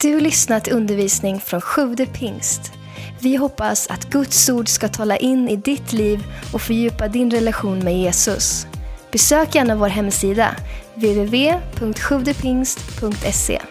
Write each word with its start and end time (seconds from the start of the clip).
Du 0.00 0.20
lyssnat 0.20 0.64
till 0.64 0.72
undervisning 0.72 1.40
från 1.40 1.60
Sjude 1.60 2.06
pingst. 2.06 2.72
Vi 3.20 3.36
hoppas 3.36 3.86
att 3.86 4.10
Guds 4.10 4.48
ord 4.48 4.68
ska 4.68 4.88
tala 4.88 5.16
in 5.16 5.48
i 5.48 5.56
ditt 5.56 5.92
liv 5.92 6.24
och 6.52 6.62
fördjupa 6.62 7.08
din 7.08 7.30
relation 7.30 7.78
med 7.78 7.98
Jesus. 7.98 8.66
Besök 9.12 9.54
gärna 9.54 9.76
vår 9.76 9.88
hemsida, 9.88 10.56
www.sjuvdepingst.se. 10.94 13.62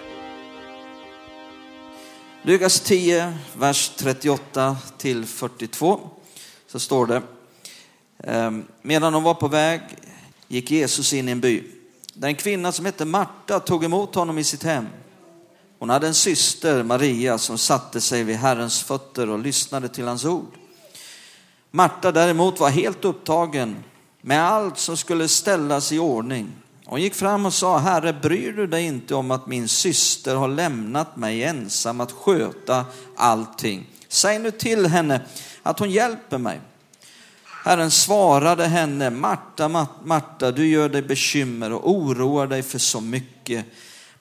Lukas 2.41 2.79
10, 2.79 3.33
vers 3.57 3.91
38 3.97 4.77
till 4.97 5.25
42, 5.25 5.99
så 6.67 6.79
står 6.79 7.07
det. 7.07 7.21
Ehm, 8.23 8.63
medan 8.81 9.13
de 9.13 9.23
var 9.23 9.33
på 9.33 9.47
väg 9.47 9.81
gick 10.47 10.71
Jesus 10.71 11.13
in 11.13 11.29
i 11.29 11.31
en 11.31 11.41
by. 11.41 11.63
Där 12.13 12.27
en 12.27 12.35
kvinna 12.35 12.71
som 12.71 12.85
hette 12.85 13.05
Marta 13.05 13.59
tog 13.59 13.83
emot 13.83 14.15
honom 14.15 14.37
i 14.37 14.43
sitt 14.43 14.63
hem. 14.63 14.87
Hon 15.79 15.89
hade 15.89 16.07
en 16.07 16.13
syster, 16.13 16.83
Maria, 16.83 17.37
som 17.37 17.57
satte 17.57 18.01
sig 18.01 18.23
vid 18.23 18.35
Herrens 18.35 18.83
fötter 18.83 19.29
och 19.29 19.39
lyssnade 19.39 19.89
till 19.89 20.07
hans 20.07 20.25
ord. 20.25 20.53
Marta 21.71 22.11
däremot 22.11 22.59
var 22.59 22.69
helt 22.69 23.05
upptagen 23.05 23.83
med 24.21 24.43
allt 24.43 24.77
som 24.77 24.97
skulle 24.97 25.27
ställas 25.27 25.91
i 25.91 25.99
ordning. 25.99 26.51
Hon 26.85 27.01
gick 27.01 27.13
fram 27.13 27.45
och 27.45 27.53
sa, 27.53 27.77
Herre, 27.77 28.13
bryr 28.13 28.51
du 28.51 28.67
dig 28.67 28.83
inte 28.83 29.15
om 29.15 29.31
att 29.31 29.47
min 29.47 29.67
syster 29.67 30.35
har 30.35 30.47
lämnat 30.47 31.17
mig 31.17 31.43
ensam 31.43 32.01
att 32.01 32.11
sköta 32.11 32.85
allting? 33.15 33.89
Säg 34.07 34.39
nu 34.39 34.51
till 34.51 34.85
henne 34.85 35.21
att 35.63 35.79
hon 35.79 35.91
hjälper 35.91 36.37
mig. 36.37 36.61
Herren 37.65 37.91
svarade 37.91 38.65
henne, 38.65 39.09
Marta, 39.09 39.87
Marta, 40.03 40.51
du 40.51 40.67
gör 40.67 40.89
dig 40.89 41.01
bekymmer 41.01 41.73
och 41.73 41.91
oroar 41.91 42.47
dig 42.47 42.63
för 42.63 42.79
så 42.79 43.01
mycket. 43.01 43.65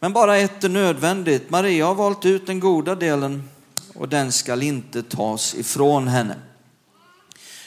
Men 0.05 0.13
bara 0.13 0.37
ett 0.37 0.65
är 0.65 0.69
nödvändigt. 0.69 1.51
Maria 1.51 1.87
har 1.87 1.95
valt 1.95 2.25
ut 2.25 2.47
den 2.47 2.61
goda 2.61 2.95
delen 2.95 3.49
och 3.95 4.09
den 4.09 4.33
skall 4.33 4.63
inte 4.63 5.03
tas 5.03 5.55
ifrån 5.55 6.09
henne. 6.09 6.37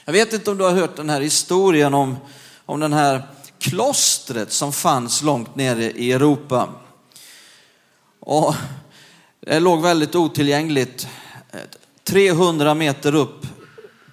Jag 0.06 0.14
vet 0.14 0.34
inte 0.34 0.52
om 0.52 0.58
du 0.58 0.64
har 0.64 0.72
hört 0.72 0.96
den 0.96 1.10
här 1.10 1.22
historien 1.22 1.94
om, 1.94 2.18
om 2.66 2.80
den 2.80 2.94
här 2.94 3.28
klostret 3.60 4.52
som 4.52 4.74
fanns 4.74 5.22
långt 5.22 5.56
nere 5.56 5.92
i 5.92 6.12
Europa. 6.12 6.70
Och 8.20 8.56
det 9.40 9.60
låg 9.60 9.82
väldigt 9.82 10.16
otillgängligt. 10.16 11.08
300 12.04 12.74
meter 12.74 13.16
upp 13.16 13.46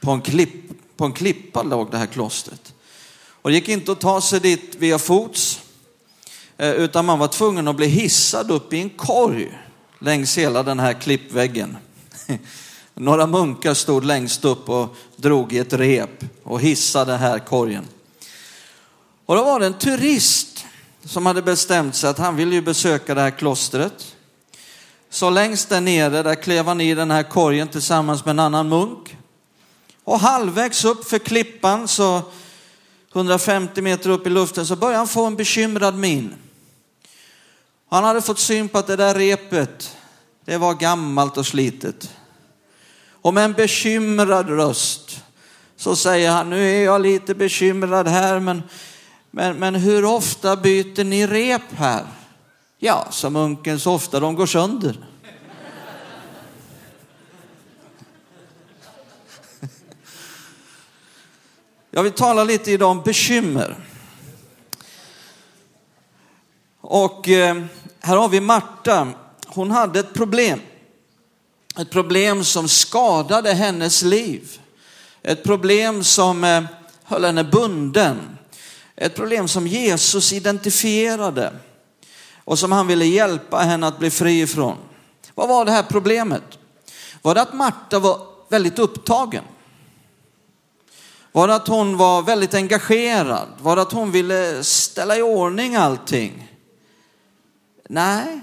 på 0.00 0.10
en, 0.10 0.20
klipp, 0.20 0.96
på 0.96 1.04
en 1.04 1.12
klippa 1.12 1.62
låg 1.62 1.90
det 1.90 1.98
här 1.98 2.06
klostret. 2.06 2.74
Och 3.42 3.50
det 3.50 3.56
gick 3.56 3.68
inte 3.68 3.92
att 3.92 4.00
ta 4.00 4.20
sig 4.20 4.40
dit 4.40 4.74
via 4.78 4.98
fots, 4.98 5.60
Eh, 6.58 6.72
utan 6.72 7.04
man 7.04 7.18
var 7.18 7.28
tvungen 7.28 7.68
att 7.68 7.76
bli 7.76 7.86
hissad 7.86 8.50
upp 8.50 8.72
i 8.72 8.80
en 8.80 8.90
korg 8.90 9.58
längs 9.98 10.38
hela 10.38 10.62
den 10.62 10.80
här 10.80 10.92
klippväggen. 10.92 11.76
Några 12.94 13.26
munkar 13.26 13.74
stod 13.74 14.04
längst 14.04 14.44
upp 14.44 14.68
och 14.68 14.96
drog 15.16 15.52
i 15.52 15.58
ett 15.58 15.72
rep 15.72 16.24
och 16.42 16.60
hissade 16.60 17.12
den 17.12 17.20
här 17.20 17.38
korgen. 17.38 17.84
Och 19.26 19.36
då 19.36 19.44
var 19.44 19.60
det 19.60 19.66
en 19.66 19.78
turist 19.78 20.66
som 21.04 21.26
hade 21.26 21.42
bestämt 21.42 21.94
sig 21.94 22.10
att 22.10 22.18
han 22.18 22.36
ville 22.36 22.54
ju 22.54 22.62
besöka 22.62 23.14
det 23.14 23.20
här 23.20 23.30
klostret. 23.30 24.16
Så 25.10 25.30
längst 25.30 25.68
där 25.68 25.80
nere, 25.80 26.22
där 26.22 26.34
klev 26.34 26.66
han 26.66 26.80
i 26.80 26.94
den 26.94 27.10
här 27.10 27.22
korgen 27.22 27.68
tillsammans 27.68 28.24
med 28.24 28.30
en 28.30 28.38
annan 28.38 28.68
munk. 28.68 29.16
Och 30.04 30.20
halvvägs 30.20 30.84
upp 30.84 31.08
för 31.08 31.18
klippan, 31.18 31.88
så 31.88 32.22
150 33.14 33.82
meter 33.82 34.10
upp 34.10 34.26
i 34.26 34.30
luften, 34.30 34.66
så 34.66 34.76
började 34.76 34.98
han 34.98 35.08
få 35.08 35.24
en 35.24 35.36
bekymrad 35.36 35.98
min. 35.98 36.34
Han 37.88 38.04
hade 38.04 38.22
fått 38.22 38.38
syn 38.38 38.68
på 38.68 38.78
att 38.78 38.86
det 38.86 38.96
där 38.96 39.14
repet, 39.14 39.96
det 40.44 40.56
var 40.56 40.74
gammalt 40.74 41.36
och 41.36 41.46
slitet. 41.46 42.10
Och 43.10 43.34
med 43.34 43.44
en 43.44 43.52
bekymrad 43.52 44.48
röst 44.48 45.24
så 45.76 45.96
säger 45.96 46.30
han, 46.30 46.50
nu 46.50 46.70
är 46.70 46.84
jag 46.84 47.00
lite 47.00 47.34
bekymrad 47.34 48.08
här, 48.08 48.40
men, 48.40 48.62
men, 49.30 49.56
men 49.56 49.74
hur 49.74 50.04
ofta 50.04 50.56
byter 50.56 51.04
ni 51.04 51.26
rep 51.26 51.72
här? 51.76 52.06
Ja, 52.78 53.06
som 53.10 53.32
munken 53.32 53.80
så 53.80 53.92
ofta 53.92 54.20
de 54.20 54.34
går 54.34 54.46
sönder. 54.46 54.98
Jag 61.96 62.02
vill 62.02 62.12
tala 62.12 62.44
lite 62.44 62.72
idag 62.72 62.90
om 62.90 63.02
bekymmer. 63.02 63.76
Och 66.80 67.28
eh, 67.28 67.62
här 68.00 68.16
har 68.16 68.28
vi 68.28 68.40
Marta. 68.40 69.08
Hon 69.46 69.70
hade 69.70 70.00
ett 70.00 70.14
problem. 70.14 70.60
Ett 71.78 71.90
problem 71.90 72.44
som 72.44 72.68
skadade 72.68 73.52
hennes 73.52 74.02
liv. 74.02 74.60
Ett 75.22 75.44
problem 75.44 76.04
som 76.04 76.44
eh, 76.44 76.64
höll 77.04 77.24
henne 77.24 77.44
bunden. 77.44 78.38
Ett 78.96 79.14
problem 79.14 79.48
som 79.48 79.66
Jesus 79.66 80.32
identifierade 80.32 81.52
och 82.44 82.58
som 82.58 82.72
han 82.72 82.86
ville 82.86 83.04
hjälpa 83.04 83.58
henne 83.58 83.86
att 83.86 83.98
bli 83.98 84.10
fri 84.10 84.40
ifrån. 84.40 84.76
Vad 85.34 85.48
var 85.48 85.64
det 85.64 85.72
här 85.72 85.82
problemet? 85.88 86.58
Var 87.22 87.34
det 87.34 87.42
att 87.42 87.54
Marta 87.54 87.98
var 87.98 88.20
väldigt 88.48 88.78
upptagen? 88.78 89.44
Var 91.34 91.48
det 91.48 91.54
att 91.54 91.68
hon 91.68 91.96
var 91.96 92.22
väldigt 92.22 92.54
engagerad? 92.54 93.48
Var 93.58 93.76
det 93.76 93.82
att 93.82 93.92
hon 93.92 94.10
ville 94.10 94.64
ställa 94.64 95.18
i 95.18 95.22
ordning 95.22 95.74
allting? 95.76 96.52
Nej, 97.88 98.40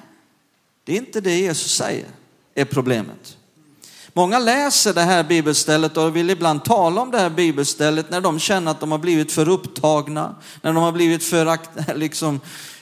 det 0.83 0.93
är 0.93 0.97
inte 0.97 1.21
det 1.21 1.35
Jesus 1.35 1.75
säger 1.75 2.05
är 2.55 2.65
problemet. 2.65 3.37
Många 4.13 4.39
läser 4.39 4.93
det 4.93 5.01
här 5.01 5.23
bibelstället 5.23 5.97
och 5.97 6.15
vill 6.15 6.29
ibland 6.29 6.63
tala 6.63 7.01
om 7.01 7.11
det 7.11 7.19
här 7.19 7.29
bibelstället 7.29 8.09
när 8.09 8.21
de 8.21 8.39
känner 8.39 8.71
att 8.71 8.79
de 8.79 8.91
har 8.91 8.99
blivit 8.99 9.31
för 9.31 9.49
upptagna, 9.49 10.35
när 10.61 10.73
de 10.73 10.83
har 10.83 10.91
blivit 10.91 11.23
för 11.23 11.57
liksom, 11.95 12.39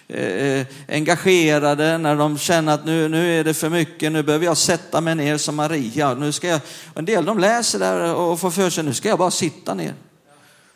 eh, 0.09 0.65
engagerade, 0.87 1.97
när 1.97 2.15
de 2.15 2.37
känner 2.37 2.73
att 2.73 2.85
nu, 2.85 3.09
nu 3.09 3.39
är 3.39 3.43
det 3.43 3.53
för 3.53 3.69
mycket, 3.69 4.11
nu 4.11 4.23
behöver 4.23 4.45
jag 4.45 4.57
sätta 4.57 5.01
mig 5.01 5.15
ner 5.15 5.37
som 5.37 5.55
Maria. 5.55 6.13
Nu 6.13 6.31
ska 6.31 6.47
jag, 6.47 6.61
en 6.95 7.05
del 7.05 7.25
de 7.25 7.39
läser 7.39 7.79
där 7.79 8.15
och 8.15 8.39
får 8.39 8.51
för 8.51 8.69
sig, 8.69 8.83
nu 8.83 8.93
ska 8.93 9.09
jag 9.09 9.19
bara 9.19 9.31
sitta 9.31 9.73
ner. 9.73 9.93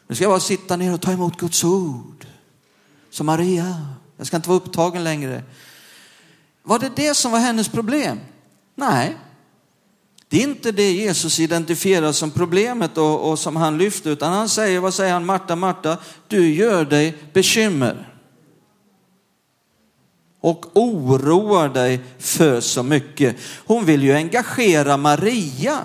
Nu 0.07 0.15
ska 0.15 0.23
jag 0.23 0.31
bara 0.31 0.39
sitta 0.39 0.75
ner 0.75 0.93
och 0.93 1.01
ta 1.01 1.11
emot 1.11 1.37
Guds 1.37 1.63
ord. 1.63 2.25
Som 3.09 3.25
Maria, 3.25 3.77
jag 4.17 4.27
ska 4.27 4.35
inte 4.35 4.49
vara 4.49 4.57
upptagen 4.57 5.03
längre. 5.03 5.43
Var 6.63 6.79
det 6.79 6.91
det 6.95 7.13
som 7.13 7.31
var 7.31 7.39
hennes 7.39 7.69
problem? 7.69 8.19
Nej, 8.75 9.17
det 10.29 10.37
är 10.37 10.43
inte 10.43 10.71
det 10.71 10.91
Jesus 10.91 11.39
identifierar 11.39 12.11
som 12.11 12.31
problemet 12.31 12.97
och, 12.97 13.29
och, 13.29 13.39
som 13.39 13.55
han 13.55 13.77
lyfter, 13.77 14.09
utan 14.09 14.33
han 14.33 14.49
säger, 14.49 14.79
vad 14.79 14.93
säger 14.93 15.13
han, 15.13 15.25
Marta, 15.25 15.55
Marta, 15.55 15.97
du 16.27 16.53
gör 16.53 16.85
dig 16.85 17.17
bekymmer. 17.33 18.12
Och 20.43 20.65
oroar 20.73 21.69
dig 21.69 21.99
för 22.19 22.61
så 22.61 22.83
mycket. 22.83 23.35
Hon 23.65 23.85
vill 23.85 24.03
ju 24.03 24.13
engagera 24.13 24.97
Maria. 24.97 25.79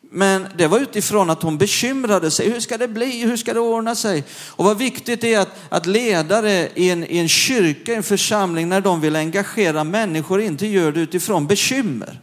Men 0.00 0.46
det 0.56 0.66
var 0.66 0.78
utifrån 0.78 1.30
att 1.30 1.42
hon 1.42 1.58
bekymrade 1.58 2.30
sig. 2.30 2.50
Hur 2.50 2.60
ska 2.60 2.78
det 2.78 2.88
bli? 2.88 3.20
Hur 3.24 3.36
ska 3.36 3.54
det 3.54 3.60
ordna 3.60 3.94
sig? 3.94 4.24
Och 4.48 4.64
vad 4.64 4.78
viktigt 4.78 5.20
det 5.20 5.34
är 5.34 5.40
att, 5.40 5.56
att 5.68 5.86
ledare 5.86 6.68
i 6.74 6.90
en, 6.90 7.04
i 7.04 7.18
en 7.18 7.28
kyrka, 7.28 7.92
i 7.92 7.94
en 7.94 8.02
församling, 8.02 8.68
när 8.68 8.80
de 8.80 9.00
vill 9.00 9.16
engagera 9.16 9.84
människor, 9.84 10.40
inte 10.40 10.66
gör 10.66 10.92
det 10.92 11.00
utifrån 11.00 11.46
bekymmer. 11.46 12.20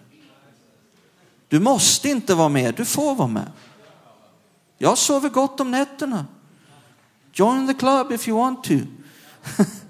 Du 1.48 1.60
måste 1.60 2.10
inte 2.10 2.36
vara 2.36 2.50
med, 2.50 2.76
du 2.76 2.86
får 2.86 3.16
vara 3.16 3.28
med. 3.28 3.52
Jag 4.78 4.98
sover 4.98 5.30
gott 5.30 5.60
om 5.60 5.72
nätterna. 5.72 6.26
Join 7.34 7.68
the 7.68 7.74
club 7.74 8.12
if 8.12 8.28
you 8.28 8.38
want 8.38 8.64
to. 8.64 8.74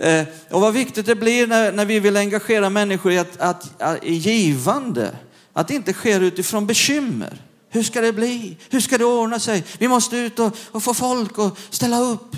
Eh, 0.00 0.24
och 0.50 0.60
vad 0.60 0.74
viktigt 0.74 1.06
det 1.06 1.14
blir 1.14 1.46
när, 1.46 1.72
när 1.72 1.84
vi 1.84 2.00
vill 2.00 2.16
engagera 2.16 2.70
människor 2.70 3.12
i 3.12 3.18
att, 3.18 3.40
att, 3.40 3.82
att, 3.82 4.04
i 4.04 4.14
givande. 4.14 5.16
Att 5.52 5.68
det 5.68 5.74
inte 5.74 5.92
sker 5.92 6.20
utifrån 6.20 6.66
bekymmer. 6.66 7.42
Hur 7.68 7.82
ska 7.82 8.00
det 8.00 8.12
bli? 8.12 8.56
Hur 8.70 8.80
ska 8.80 8.98
det 8.98 9.04
ordna 9.04 9.38
sig? 9.38 9.64
Vi 9.78 9.88
måste 9.88 10.16
ut 10.16 10.38
och, 10.38 10.56
och 10.70 10.82
få 10.82 10.94
folk 10.94 11.38
att 11.38 11.58
ställa 11.70 12.00
upp. 12.00 12.36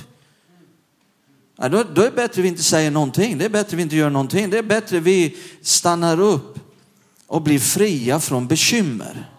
Ja, 1.58 1.68
då, 1.68 1.82
då 1.82 2.02
är 2.02 2.04
det 2.04 2.16
bättre 2.16 2.42
vi 2.42 2.48
inte 2.48 2.62
säger 2.62 2.90
någonting. 2.90 3.38
Det 3.38 3.44
är 3.44 3.48
bättre 3.48 3.76
vi 3.76 3.82
inte 3.82 3.96
gör 3.96 4.10
någonting. 4.10 4.50
Det 4.50 4.58
är 4.58 4.62
bättre 4.62 5.00
vi 5.00 5.36
stannar 5.62 6.20
upp 6.20 6.58
och 7.26 7.42
blir 7.42 7.58
fria 7.58 8.20
från 8.20 8.46
bekymmer. 8.46 9.30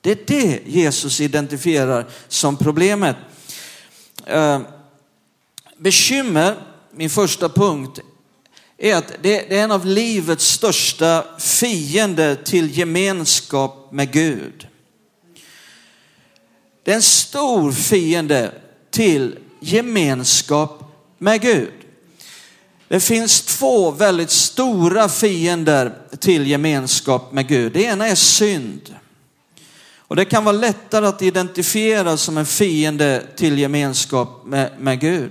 Det 0.00 0.10
är 0.10 0.18
det 0.26 0.60
Jesus 0.66 1.20
identifierar 1.20 2.06
som 2.28 2.56
problemet. 2.56 3.16
Eh, 4.26 4.60
bekymmer, 5.76 6.69
min 7.00 7.10
första 7.10 7.48
punkt, 7.48 8.00
är 8.78 8.96
att 8.96 9.12
det 9.22 9.54
är 9.54 9.64
en 9.64 9.72
av 9.72 9.86
livets 9.86 10.44
största 10.44 11.24
fiender 11.38 12.34
till 12.34 12.78
gemenskap 12.78 13.88
med 13.92 14.12
Gud. 14.12 14.68
Det 16.84 16.90
är 16.90 16.96
en 16.96 17.02
stor 17.02 17.72
fiende 17.72 18.52
till 18.90 19.38
gemenskap 19.60 20.84
med 21.18 21.40
Gud. 21.40 21.72
Det 22.88 23.00
finns 23.00 23.42
två 23.42 23.90
väldigt 23.90 24.30
stora 24.30 25.08
fiender 25.08 25.92
till 26.18 26.46
gemenskap 26.46 27.32
med 27.32 27.48
Gud. 27.48 27.72
Det 27.72 27.82
ena 27.82 28.06
är 28.06 28.14
synd. 28.14 28.94
Och 29.96 30.16
det 30.16 30.24
kan 30.24 30.44
vara 30.44 30.56
lättare 30.56 31.06
att 31.06 31.22
identifiera 31.22 32.16
som 32.16 32.38
en 32.38 32.46
fiende 32.46 33.26
till 33.36 33.58
gemenskap 33.58 34.42
med, 34.44 34.72
med 34.78 35.00
Gud. 35.00 35.30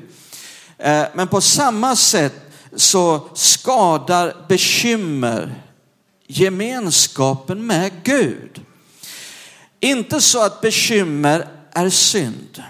Eh, 0.79 1.05
men 1.13 1.27
på 1.27 1.41
samma 1.41 1.95
sätt 1.95 2.33
så 2.75 3.29
skadar 3.33 4.45
bekymmer 4.47 5.63
gemenskapen 6.27 7.65
med 7.65 7.91
Gud. 8.03 8.65
Inte 9.79 10.21
så 10.21 10.45
att 10.45 10.61
bekymmer 10.61 11.47
är 11.73 11.89
synd. 11.89 12.63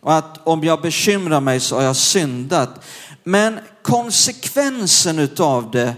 Och 0.00 0.14
att 0.14 0.46
om 0.46 0.64
jag 0.64 0.82
bekymrar 0.82 1.40
mig 1.40 1.60
så 1.60 1.76
har 1.76 1.82
jag 1.82 1.96
syndat. 1.96 2.84
Men 3.24 3.60
konsekvensen 3.82 5.18
utav 5.18 5.70
det 5.70 5.94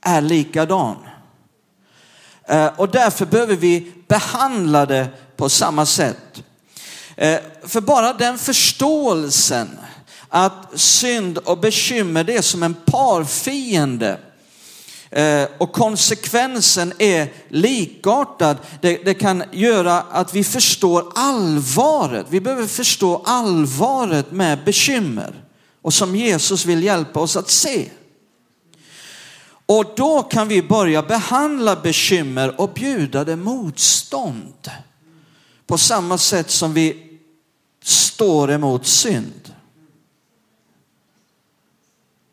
är 0.00 0.20
likadan. 0.20 0.96
Eh, 2.48 2.66
och 2.66 2.88
därför 2.88 3.26
behöver 3.26 3.56
vi 3.56 3.92
behandla 4.08 4.86
det 4.86 5.08
på 5.36 5.48
samma 5.48 5.86
sätt. 5.86 6.42
Eh, 7.16 7.38
för 7.62 7.80
bara 7.80 8.12
den 8.12 8.38
förståelsen 8.38 9.78
att 10.30 10.80
synd 10.80 11.38
och 11.38 11.58
bekymmer 11.58 12.24
det 12.24 12.36
är 12.36 12.42
som 12.42 12.62
en 12.62 12.74
parfiende 12.74 14.18
eh, 15.10 15.44
och 15.58 15.72
konsekvensen 15.72 16.92
är 16.98 17.32
likartad. 17.48 18.56
Det, 18.80 19.04
det, 19.04 19.14
kan 19.14 19.44
göra 19.52 20.00
att 20.00 20.34
vi 20.34 20.44
förstår 20.44 21.12
allvaret. 21.14 22.26
Vi 22.28 22.40
behöver 22.40 22.66
förstå 22.66 23.22
allvaret 23.24 24.32
med 24.32 24.64
bekymmer 24.64 25.44
och 25.82 25.94
som 25.94 26.16
Jesus 26.16 26.64
vill 26.64 26.84
hjälpa 26.84 27.20
oss 27.20 27.36
att 27.36 27.50
se. 27.50 27.88
Och 29.66 29.84
då 29.96 30.22
kan 30.22 30.48
vi 30.48 30.62
börja 30.62 31.02
behandla 31.02 31.76
bekymmer 31.76 32.60
och 32.60 32.72
bjuda 32.72 33.24
det 33.24 33.36
motstånd. 33.36 34.70
På 35.66 35.78
samma 35.78 36.18
sätt 36.18 36.50
som 36.50 36.74
vi 36.74 37.18
står 37.82 38.52
emot 38.52 38.86
synd. 38.86 39.49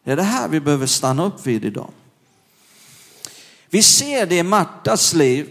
Det 0.07 0.13
är 0.13 0.15
det 0.15 0.24
här 0.24 0.48
vi 0.48 0.59
behöver 0.59 0.86
stanna 0.86 1.25
upp 1.25 1.45
vid 1.48 1.65
idag. 1.65 1.89
Vi 3.69 3.83
ser 3.83 4.25
det 4.25 4.38
i 4.38 4.44
Martas 4.44 5.13
liv. 5.13 5.50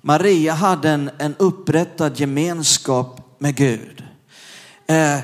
Maria 0.00 0.54
hade 0.54 0.90
en, 0.90 1.10
en 1.18 1.34
upprättad 1.38 2.20
gemenskap 2.20 3.36
med 3.38 3.54
Gud. 3.54 4.04
Eh, 4.86 5.18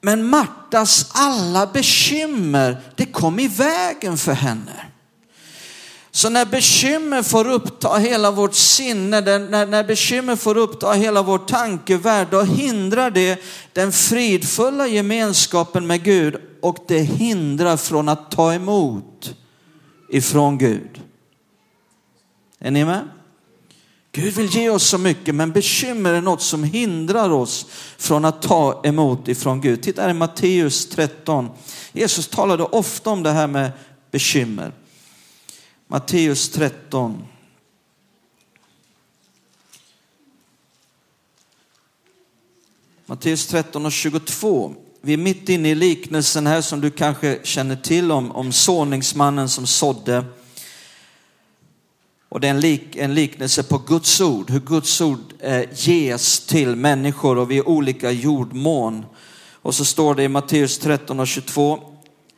men 0.00 0.26
Martas 0.26 1.10
alla 1.14 1.66
bekymmer, 1.66 2.82
det 2.96 3.06
kom 3.06 3.38
i 3.38 3.48
vägen 3.48 4.16
för 4.16 4.32
henne. 4.32 4.86
Så 6.12 6.30
när 6.30 6.44
bekymmer 6.44 7.22
får 7.22 7.50
uppta 7.50 7.96
hela 7.96 8.30
vårt 8.30 8.54
sinne, 8.54 9.20
när, 9.20 9.66
när 9.66 9.84
bekymmer 9.84 10.36
får 10.36 10.56
uppta 10.56 10.92
hela 10.92 11.22
vår 11.22 11.38
tankevärld, 11.38 12.28
då 12.30 12.42
hindrar 12.42 13.10
det 13.10 13.42
den 13.72 13.92
fridfulla 13.92 14.86
gemenskapen 14.86 15.86
med 15.86 16.02
Gud 16.02 16.36
och 16.62 16.78
det 16.88 16.98
hindrar 16.98 17.76
från 17.76 18.08
att 18.08 18.30
ta 18.30 18.54
emot 18.54 19.34
ifrån 20.08 20.58
Gud. 20.58 21.00
Är 22.58 22.70
ni 22.70 22.84
med? 22.84 23.08
Gud 24.12 24.34
vill 24.34 24.46
ge 24.46 24.70
oss 24.70 24.88
så 24.88 24.98
mycket, 24.98 25.34
men 25.34 25.52
bekymmer 25.52 26.12
är 26.12 26.20
något 26.20 26.42
som 26.42 26.64
hindrar 26.64 27.30
oss 27.30 27.66
från 27.98 28.24
att 28.24 28.42
ta 28.42 28.80
emot 28.84 29.28
ifrån 29.28 29.60
Gud. 29.60 29.82
Titta 29.82 30.02
här 30.02 30.10
i 30.10 30.14
Matteus 30.14 30.88
13. 30.88 31.48
Jesus 31.92 32.28
talade 32.28 32.64
ofta 32.64 33.10
om 33.10 33.22
det 33.22 33.30
här 33.30 33.46
med 33.46 33.70
bekymmer. 34.10 34.72
Matteus 35.92 36.48
13. 36.48 37.24
Matteus 43.06 43.46
13 43.46 43.86
och 43.86 43.92
22. 43.92 44.74
Vi 45.00 45.12
är 45.12 45.16
mitt 45.16 45.48
inne 45.48 45.70
i 45.70 45.74
liknelsen 45.74 46.46
här 46.46 46.60
som 46.60 46.80
du 46.80 46.90
kanske 46.90 47.38
känner 47.42 47.76
till 47.76 48.12
om, 48.12 48.32
om 48.32 48.52
såningsmannen 48.52 49.48
som 49.48 49.66
sådde. 49.66 50.24
Och 52.28 52.40
det 52.40 52.46
är 52.46 52.50
en, 52.50 52.60
lik, 52.60 52.96
en 52.96 53.14
liknelse 53.14 53.62
på 53.62 53.78
Guds 53.78 54.20
ord, 54.20 54.50
hur 54.50 54.60
Guds 54.60 55.00
ord 55.00 55.32
eh, 55.40 55.64
ges 55.74 56.46
till 56.46 56.76
människor 56.76 57.38
och 57.38 57.50
vi 57.50 57.58
är 57.58 57.68
olika 57.68 58.10
jordmån. 58.10 59.04
Och 59.62 59.74
så 59.74 59.84
står 59.84 60.14
det 60.14 60.22
i 60.22 60.28
Matteus 60.28 60.78
13 60.78 61.20
och 61.20 61.28
22. 61.28 61.78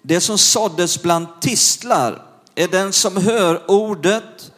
Det 0.02 0.20
som 0.20 0.38
såddes 0.38 1.02
bland 1.02 1.26
tistlar 1.40 2.31
är 2.54 2.68
den 2.68 2.92
som 2.92 3.16
hör 3.16 3.70
ordet, 3.70 4.52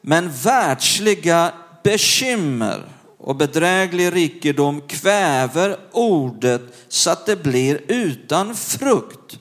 men 0.00 0.32
världsliga 0.32 1.52
bekymmer 1.82 2.84
och 3.18 3.36
bedräglig 3.36 4.14
rikedom 4.14 4.80
kväver 4.80 5.76
ordet 5.92 6.62
så 6.88 7.10
att 7.10 7.26
det 7.26 7.36
blir 7.36 7.80
utan 7.88 8.56
frukt. 8.56 9.38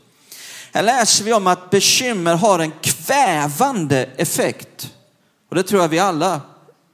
Här 0.72 0.84
läser 0.84 1.24
vi 1.24 1.34
om 1.34 1.48
att 1.48 1.70
bekymmer 1.70 2.36
har 2.36 2.60
en 2.60 2.72
kvävande 2.82 4.10
effekt. 4.18 4.94
Och 5.50 5.56
det 5.56 5.64
tror 5.64 5.82
jag 5.82 5.90
vi 5.90 6.00
alla 6.00 6.42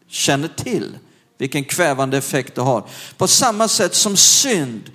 känner 0.08 0.48
till, 0.48 0.98
vilken 1.38 1.64
kvävande 1.64 2.18
effekt 2.18 2.56
det 2.56 2.62
har. 2.62 2.84
På 3.18 3.28
samma 3.28 3.68
sätt 3.68 3.96
som 3.96 4.18
synd 4.18 4.92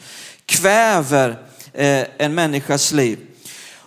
kväver 0.46 1.30
eh, 1.72 2.04
en 2.18 2.34
människas 2.34 2.92
liv. 2.92 3.18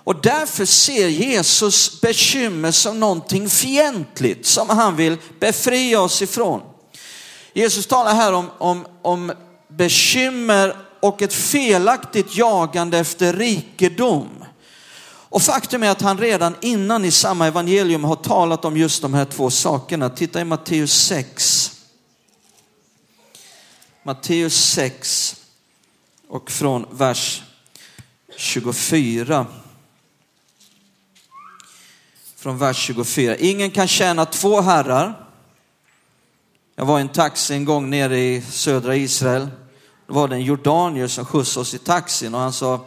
Och 0.03 0.21
därför 0.21 0.65
ser 0.65 1.07
Jesus 1.07 2.01
bekymmer 2.01 2.71
som 2.71 2.99
någonting 2.99 3.49
fientligt 3.49 4.45
som 4.45 4.69
han 4.69 4.95
vill 4.95 5.17
befria 5.39 6.01
oss 6.01 6.21
ifrån. 6.21 6.61
Jesus 7.53 7.87
talar 7.87 8.15
här 8.15 8.33
om, 8.33 8.49
om, 8.57 8.85
om 9.01 9.31
bekymmer 9.67 10.77
och 10.99 11.21
ett 11.21 11.33
felaktigt 11.33 12.35
jagande 12.35 12.97
efter 12.97 13.33
rikedom. 13.33 14.29
Och 15.29 15.41
faktum 15.41 15.83
är 15.83 15.89
att 15.89 16.01
han 16.01 16.17
redan 16.17 16.55
innan 16.61 17.05
i 17.05 17.11
samma 17.11 17.47
evangelium 17.47 18.03
har 18.03 18.15
talat 18.15 18.65
om 18.65 18.77
just 18.77 19.01
de 19.01 19.13
här 19.13 19.25
två 19.25 19.49
sakerna. 19.49 20.09
Titta 20.09 20.41
i 20.41 20.45
Matteus 20.45 20.93
6. 20.93 21.71
Matteus 24.03 24.55
6 24.55 25.35
och 26.27 26.51
från 26.51 26.85
vers 26.91 27.41
24. 28.37 29.45
Från 32.43 32.57
vers 32.57 32.77
24. 32.77 33.35
Ingen 33.35 33.71
kan 33.71 33.87
tjäna 33.87 34.25
två 34.25 34.61
herrar. 34.61 35.27
Jag 36.75 36.85
var 36.85 36.99
i 36.99 37.01
en 37.01 37.09
taxi 37.09 37.53
en 37.53 37.65
gång 37.65 37.89
nere 37.89 38.19
i 38.19 38.41
södra 38.41 38.95
Israel. 38.95 39.47
Då 40.07 40.13
var 40.13 40.27
det 40.27 40.35
en 40.35 40.41
jordanier 40.41 41.07
som 41.07 41.25
skjutsade 41.25 41.61
oss 41.61 41.73
i 41.73 41.77
taxin 41.77 42.35
och 42.35 42.41
han 42.41 42.53
sa, 42.53 42.85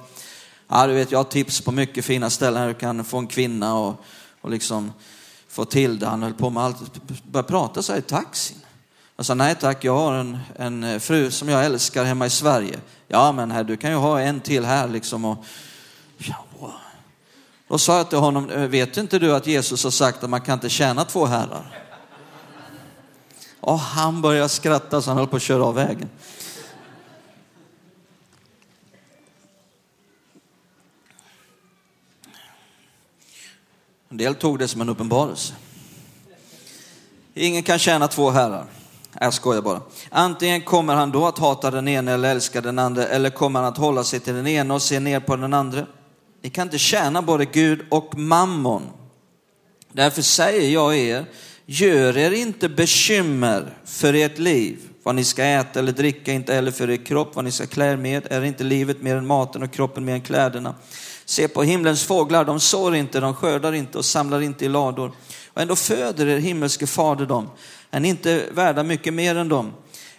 ja 0.68 0.86
du 0.86 0.94
vet 0.94 1.12
jag 1.12 1.18
har 1.18 1.24
tips 1.24 1.60
på 1.60 1.72
mycket 1.72 2.04
fina 2.04 2.30
ställen 2.30 2.60
här 2.60 2.68
du 2.68 2.74
kan 2.74 3.04
få 3.04 3.18
en 3.18 3.26
kvinna 3.26 3.78
och, 3.78 4.04
och 4.40 4.50
liksom 4.50 4.92
få 5.48 5.64
till 5.64 5.98
det. 5.98 6.06
Han 6.06 6.22
höll 6.22 6.34
på 6.34 6.50
med 6.50 6.62
allt, 6.62 7.06
började 7.24 7.48
prata 7.48 7.82
så 7.82 7.92
här 7.92 7.98
i 7.98 8.02
taxin. 8.02 8.58
Jag 9.16 9.26
sa, 9.26 9.34
nej 9.34 9.54
tack, 9.54 9.84
jag 9.84 9.96
har 9.96 10.14
en, 10.14 10.38
en 10.56 11.00
fru 11.00 11.30
som 11.30 11.48
jag 11.48 11.64
älskar 11.64 12.04
hemma 12.04 12.26
i 12.26 12.30
Sverige. 12.30 12.78
Ja 13.08 13.32
men 13.32 13.50
här, 13.50 13.64
du 13.64 13.76
kan 13.76 13.90
ju 13.90 13.96
ha 13.96 14.20
en 14.20 14.40
till 14.40 14.64
här 14.64 14.88
liksom. 14.88 15.24
Och, 15.24 15.44
då 17.68 17.78
sa 17.78 17.96
jag 17.96 18.08
till 18.08 18.18
honom, 18.18 18.50
eh, 18.50 18.60
vet 18.60 18.96
inte 18.96 19.18
du 19.18 19.34
att 19.34 19.46
Jesus 19.46 19.84
har 19.84 19.90
sagt 19.90 20.24
att 20.24 20.30
man 20.30 20.40
kan 20.40 20.54
inte 20.54 20.68
tjäna 20.68 21.04
två 21.04 21.26
herrar? 21.26 21.82
Och 23.60 23.78
han 23.78 24.22
började 24.22 24.48
skratta 24.48 25.02
så 25.02 25.10
han 25.10 25.16
höll 25.16 25.26
på 25.26 25.36
att 25.36 25.42
köra 25.42 25.64
av 25.64 25.74
vägen. 25.74 26.08
En 34.08 34.16
del 34.16 34.34
tog 34.34 34.58
det 34.58 34.68
som 34.68 34.80
en 34.80 34.88
uppenbarelse. 34.88 35.54
Ingen 37.34 37.62
kan 37.62 37.78
tjäna 37.78 38.08
två 38.08 38.30
herrar. 38.30 38.66
Jag 39.20 39.34
skojar 39.34 39.62
bara. 39.62 39.80
Antingen 40.10 40.62
kommer 40.62 40.94
han 40.94 41.12
då 41.12 41.26
att 41.26 41.38
hata 41.38 41.70
den 41.70 41.88
ene 41.88 42.12
eller 42.12 42.30
älska 42.30 42.60
den 42.60 42.78
andra 42.78 43.06
eller 43.06 43.30
kommer 43.30 43.60
han 43.60 43.68
att 43.68 43.78
hålla 43.78 44.04
sig 44.04 44.20
till 44.20 44.34
den 44.34 44.46
ene 44.46 44.74
och 44.74 44.82
se 44.82 45.00
ner 45.00 45.20
på 45.20 45.36
den 45.36 45.54
andra. 45.54 45.86
Ni 46.42 46.50
kan 46.50 46.66
inte 46.66 46.78
tjäna 46.78 47.22
både 47.22 47.44
Gud 47.44 47.80
och 47.90 48.18
mammon. 48.18 48.82
Därför 49.92 50.22
säger 50.22 50.70
jag 50.70 50.96
er, 50.96 51.24
Gör 51.68 52.18
er 52.18 52.30
inte 52.30 52.68
bekymmer 52.68 53.74
för 53.84 54.14
ert 54.14 54.38
liv, 54.38 54.78
vad 55.02 55.14
ni 55.14 55.24
ska 55.24 55.44
äta 55.44 55.78
eller 55.78 55.92
dricka, 55.92 56.32
inte 56.32 56.54
heller 56.54 56.70
för 56.70 56.90
er 56.90 56.96
kropp, 56.96 57.34
vad 57.34 57.44
ni 57.44 57.50
ska 57.50 57.66
klä 57.66 57.92
er 57.92 57.96
med. 57.96 58.26
Är 58.30 58.42
inte 58.44 58.64
livet 58.64 59.02
mer 59.02 59.16
än 59.16 59.26
maten 59.26 59.62
och 59.62 59.72
kroppen 59.72 60.04
mer 60.04 60.14
än 60.14 60.20
kläderna? 60.20 60.74
Se 61.24 61.48
på 61.48 61.62
himlens 61.62 62.04
fåglar, 62.04 62.44
de 62.44 62.60
sår 62.60 62.96
inte, 62.96 63.20
de 63.20 63.34
skördar 63.34 63.72
inte 63.72 63.98
och 63.98 64.04
samlar 64.04 64.40
inte 64.40 64.64
i 64.64 64.68
lador. 64.68 65.12
Och 65.52 65.62
ändå 65.62 65.76
föder 65.76 66.26
er 66.26 66.38
himmelske 66.38 66.86
fader 66.86 67.26
dem. 67.26 67.50
Är 67.90 68.00
ni 68.00 68.08
inte 68.08 68.44
värda 68.52 68.82
mycket 68.82 69.14
mer 69.14 69.36
än 69.36 69.48
dem? 69.48 69.72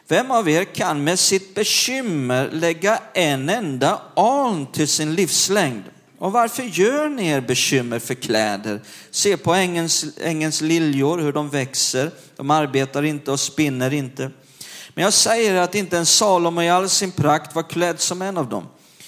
Vem 0.07 0.31
av 0.31 0.49
er 0.49 0.63
kan 0.63 1.03
med 1.03 1.19
sitt 1.19 1.55
bekymmer 1.55 2.49
lägga 2.51 2.99
en 3.13 3.49
enda 3.49 4.01
aln 4.15 4.65
till 4.65 4.87
sin 4.87 5.15
livslängd? 5.15 5.83
Och 6.17 6.31
varför 6.31 6.63
gör 6.63 7.09
ni 7.09 7.27
er 7.27 7.41
bekymmer 7.41 7.99
för 7.99 8.13
kläder? 8.13 8.81
Se 9.11 9.37
på 9.37 9.53
ängens, 9.53 10.05
ängens 10.21 10.61
liljor, 10.61 11.17
hur 11.17 11.33
de 11.33 11.49
växer. 11.49 12.11
De 12.35 12.51
arbetar 12.51 13.03
inte 13.03 13.31
och 13.31 13.39
spinner 13.39 13.93
inte. 13.93 14.31
Men 14.93 15.03
jag 15.03 15.13
säger 15.13 15.55
att 15.55 15.75
inte 15.75 15.97
en 15.97 16.05
Salomo 16.05 16.61
i 16.61 16.69
all 16.69 16.89
sin 16.89 17.11
prakt 17.11 17.55
var 17.55 17.63
klädd 17.63 17.99
som 17.99 18.21
en 18.21 18.37
av 18.37 18.49
dem. 18.49 18.65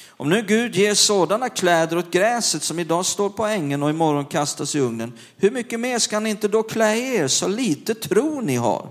Om 0.08 0.30
nu 0.30 0.42
Gud 0.42 0.75
ger 0.75 0.94
sådana 0.94 1.50
kläder 1.50 1.98
åt 1.98 2.12
gräset 2.12 2.63
som 2.63 2.80
idag 2.80 3.06
står 3.06 3.30
på 3.30 3.46
ängen 3.46 3.84
och 3.84 3.89
imorgon 3.89 4.25
kastas 4.25 4.75
i 4.75 4.80
ugnen, 4.80 5.13
hur 5.38 5.51
mycket 5.51 5.80
mer 5.80 6.00
ska 6.00 6.16
han 6.16 6.28
inte 6.28 6.48
då 6.48 6.63
klä 6.63 6.96
er 6.96 7.28
så 7.28 7.48
lite 7.48 7.94
tro 7.94 8.42
ni 8.42 8.56
har? 8.56 8.89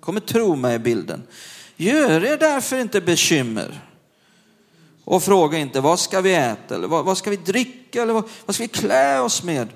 Kommer 0.00 0.20
tro 0.20 0.56
mig 0.56 0.74
i 0.74 0.78
bilden. 0.78 1.22
Gör 1.76 2.24
er 2.24 2.36
därför 2.36 2.80
inte 2.80 3.00
bekymmer 3.00 3.80
och 5.04 5.22
fråga 5.22 5.58
inte 5.58 5.80
vad 5.80 6.00
ska 6.00 6.20
vi 6.20 6.34
äta 6.34 6.74
eller 6.74 6.88
vad, 6.88 7.04
vad 7.04 7.18
ska 7.18 7.30
vi 7.30 7.36
dricka 7.36 8.02
eller 8.02 8.12
vad, 8.12 8.24
vad 8.46 8.54
ska 8.54 8.64
vi 8.64 8.68
klä 8.68 9.20
oss 9.20 9.42
med? 9.42 9.68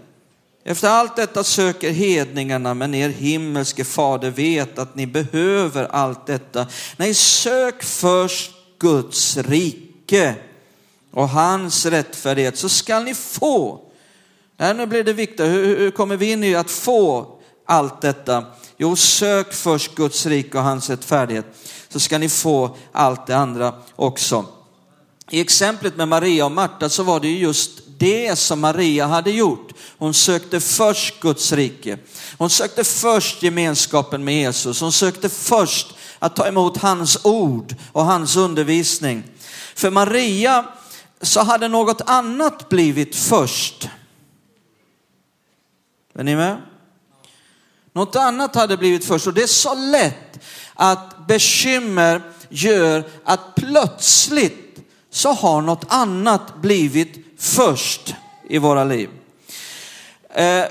Efter 0.65 0.89
allt 0.89 1.17
detta 1.17 1.45
söker 1.45 1.91
hedningarna, 1.91 2.75
men 2.75 2.95
er 2.95 3.09
himmelske 3.09 3.85
fader 3.85 4.31
vet 4.31 4.79
att 4.79 4.95
ni 4.95 5.07
behöver 5.07 5.85
allt 5.85 6.27
detta. 6.27 6.67
Nej, 6.97 7.15
sök 7.15 7.83
först 7.83 8.53
Guds 8.79 9.37
rike 9.37 10.35
och 11.11 11.29
hans 11.29 11.87
rättfärdighet 11.87 12.59
så 12.59 12.69
skall 12.69 13.05
ni 13.05 13.15
få. 13.15 13.81
Här 14.59 14.75
nu 14.75 14.87
blir 14.87 15.05
det 15.05 15.13
viktigt, 15.13 15.47
hur, 15.47 15.79
hur 15.79 15.91
kommer 15.91 16.17
vi 16.17 16.33
in 16.33 16.45
i 16.45 16.55
att 16.55 16.71
få 16.71 17.27
allt 17.67 18.01
detta? 18.01 18.45
Jo, 18.77 18.97
sök 18.97 19.53
först 19.53 19.95
Guds 19.95 20.27
rike 20.27 20.59
och 20.59 20.65
hans 20.65 20.91
rättfärdighet 20.91 21.47
så 21.89 22.01
ska 22.01 22.19
ni 22.19 22.29
få 22.29 22.77
allt 22.93 23.27
det 23.27 23.37
andra 23.37 23.75
också. 23.97 24.47
I 25.31 25.41
exemplet 25.41 25.97
med 25.97 26.09
Maria 26.09 26.45
och 26.45 26.53
Marta 26.53 26.89
så 26.89 27.03
var 27.03 27.21
det 27.21 27.31
just 27.31 27.71
det 27.99 28.37
som 28.37 28.61
Maria 28.61 29.07
hade 29.07 29.31
gjort. 29.31 29.73
Hon 29.99 30.15
sökte 30.15 30.61
först 30.61 31.21
Guds 31.21 31.53
rike. 31.53 31.99
Hon 32.39 32.51
sökte 32.51 32.85
först 32.85 33.43
gemenskapen 33.43 34.25
med 34.25 34.35
Jesus. 34.35 34.81
Hon 34.81 34.93
sökte 34.93 35.29
först 35.29 35.95
att 36.19 36.37
ta 36.37 36.47
emot 36.47 36.77
hans 36.77 37.19
ord 37.25 37.75
och 37.93 38.05
hans 38.05 38.37
undervisning. 38.37 39.23
För 39.75 39.91
Maria 39.91 40.65
så 41.23 41.41
hade 41.41 41.69
något 41.69 42.01
annat 42.01 42.69
blivit 42.69 43.17
först. 43.17 43.89
Är 46.15 46.25
ni 46.25 46.37
med? 46.37 46.63
Något 47.93 48.17
annat 48.17 48.55
hade 48.55 48.77
blivit 48.77 49.05
först 49.05 49.27
och 49.27 49.35
det 49.35 49.43
är 49.43 49.47
så 49.47 49.75
lätt 49.75 50.41
att 50.75 51.27
bekymmer 51.27 52.23
gör 52.49 53.05
att 53.25 53.55
plötsligt 53.55 54.64
så 55.15 55.33
har 55.33 55.63
något 55.63 55.85
annat 55.89 56.57
blivit 56.63 57.27
först 57.39 58.15
i 58.49 58.59
våra 58.59 58.85
liv. 58.85 59.09
Eh, 60.35 60.65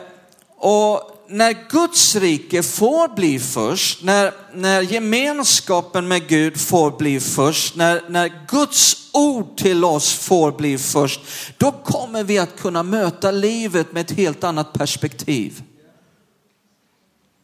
och 0.58 1.26
när 1.28 1.70
Guds 1.70 2.16
rike 2.16 2.64
får 2.64 3.16
bli 3.16 3.40
först, 3.40 4.04
när, 4.04 4.32
när 4.54 4.82
gemenskapen 4.82 6.08
med 6.08 6.28
Gud 6.28 6.58
får 6.58 6.92
bli 6.92 7.20
först, 7.20 7.76
när, 7.76 8.02
när 8.10 8.32
Guds 8.48 9.10
ord 9.14 9.58
till 9.58 9.86
oss 9.86 10.14
får 10.14 10.52
bli 10.52 10.78
först, 10.78 11.22
då 11.58 11.72
kommer 11.72 12.24
vi 12.24 12.38
att 12.38 12.60
kunna 12.60 12.84
möta 12.84 13.32
livet 13.32 13.92
med 13.92 14.02
ett 14.02 14.18
helt 14.18 14.44
annat 14.44 14.74
perspektiv 14.74 15.62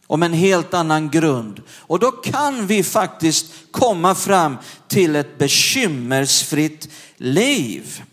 om 0.10 0.24
en 0.24 0.34
helt 0.34 0.74
annan 0.74 1.10
grund. 1.10 1.62
Och 1.72 2.00
då 2.00 2.12
kan 2.12 2.68
vi 2.68 2.84
faktiskt 2.84 3.46
komma 3.72 4.16
fram 4.16 4.58
till 4.88 5.16
ett 5.16 5.38
bekymmersfritt 5.38 6.90
liv. 7.18 8.04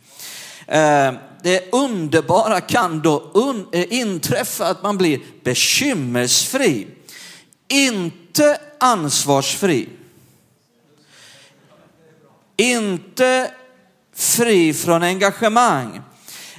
Eh, 0.67 1.13
det 1.43 1.73
underbara 1.73 2.61
kan 2.61 3.01
då 3.01 3.33
eh, 3.73 3.93
inträffa 3.93 4.67
att 4.67 4.83
man 4.83 4.99
blir 4.99 5.21
bekymmersfri. 5.45 6.87
Inte 7.69 8.61
ansvarsfri. 8.81 9.89
Inte 12.57 13.51
fri 14.15 14.75
från 14.75 15.03
engagemang, 15.03 16.01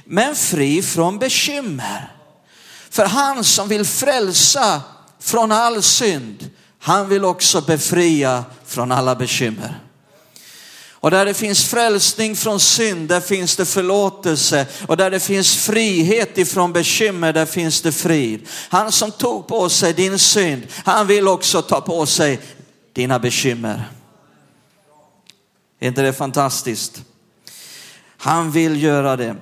men 0.04 0.36
fri 0.36 0.82
från 0.82 1.18
bekymmer. 1.18 2.12
För 2.90 3.04
han 3.04 3.44
som 3.44 3.68
vill 3.68 3.84
frälsa 3.84 4.82
från 5.30 5.52
all 5.52 5.82
synd, 5.82 6.50
han 6.78 7.08
vill 7.08 7.24
också 7.24 7.60
befria 7.60 8.44
från 8.66 8.92
alla 8.92 9.14
bekymmer. 9.14 9.80
Och 11.00 11.10
där 11.10 11.24
det 11.24 11.34
finns 11.34 11.64
frälsning 11.64 12.36
från 12.36 12.60
synd, 12.60 13.08
där 13.08 13.20
finns 13.20 13.56
det 13.56 13.66
förlåtelse. 13.66 14.66
Och 14.86 14.96
där 14.96 15.10
det 15.10 15.20
finns 15.20 15.56
frihet 15.56 16.38
ifrån 16.38 16.72
bekymmer, 16.72 17.32
där 17.32 17.46
finns 17.46 17.82
det 17.82 17.92
frid. 17.92 18.48
Han 18.68 18.92
som 18.92 19.10
tog 19.10 19.46
på 19.46 19.68
sig 19.68 19.92
din 19.92 20.18
synd, 20.18 20.66
han 20.84 21.06
vill 21.06 21.28
också 21.28 21.62
ta 21.62 21.80
på 21.80 22.06
sig 22.06 22.40
dina 22.92 23.18
bekymmer. 23.18 23.90
Är 25.80 25.88
inte 25.88 26.02
det 26.02 26.12
fantastiskt? 26.12 27.02
Han 28.16 28.50
vill 28.50 28.82
göra 28.82 29.16
det. 29.16 29.36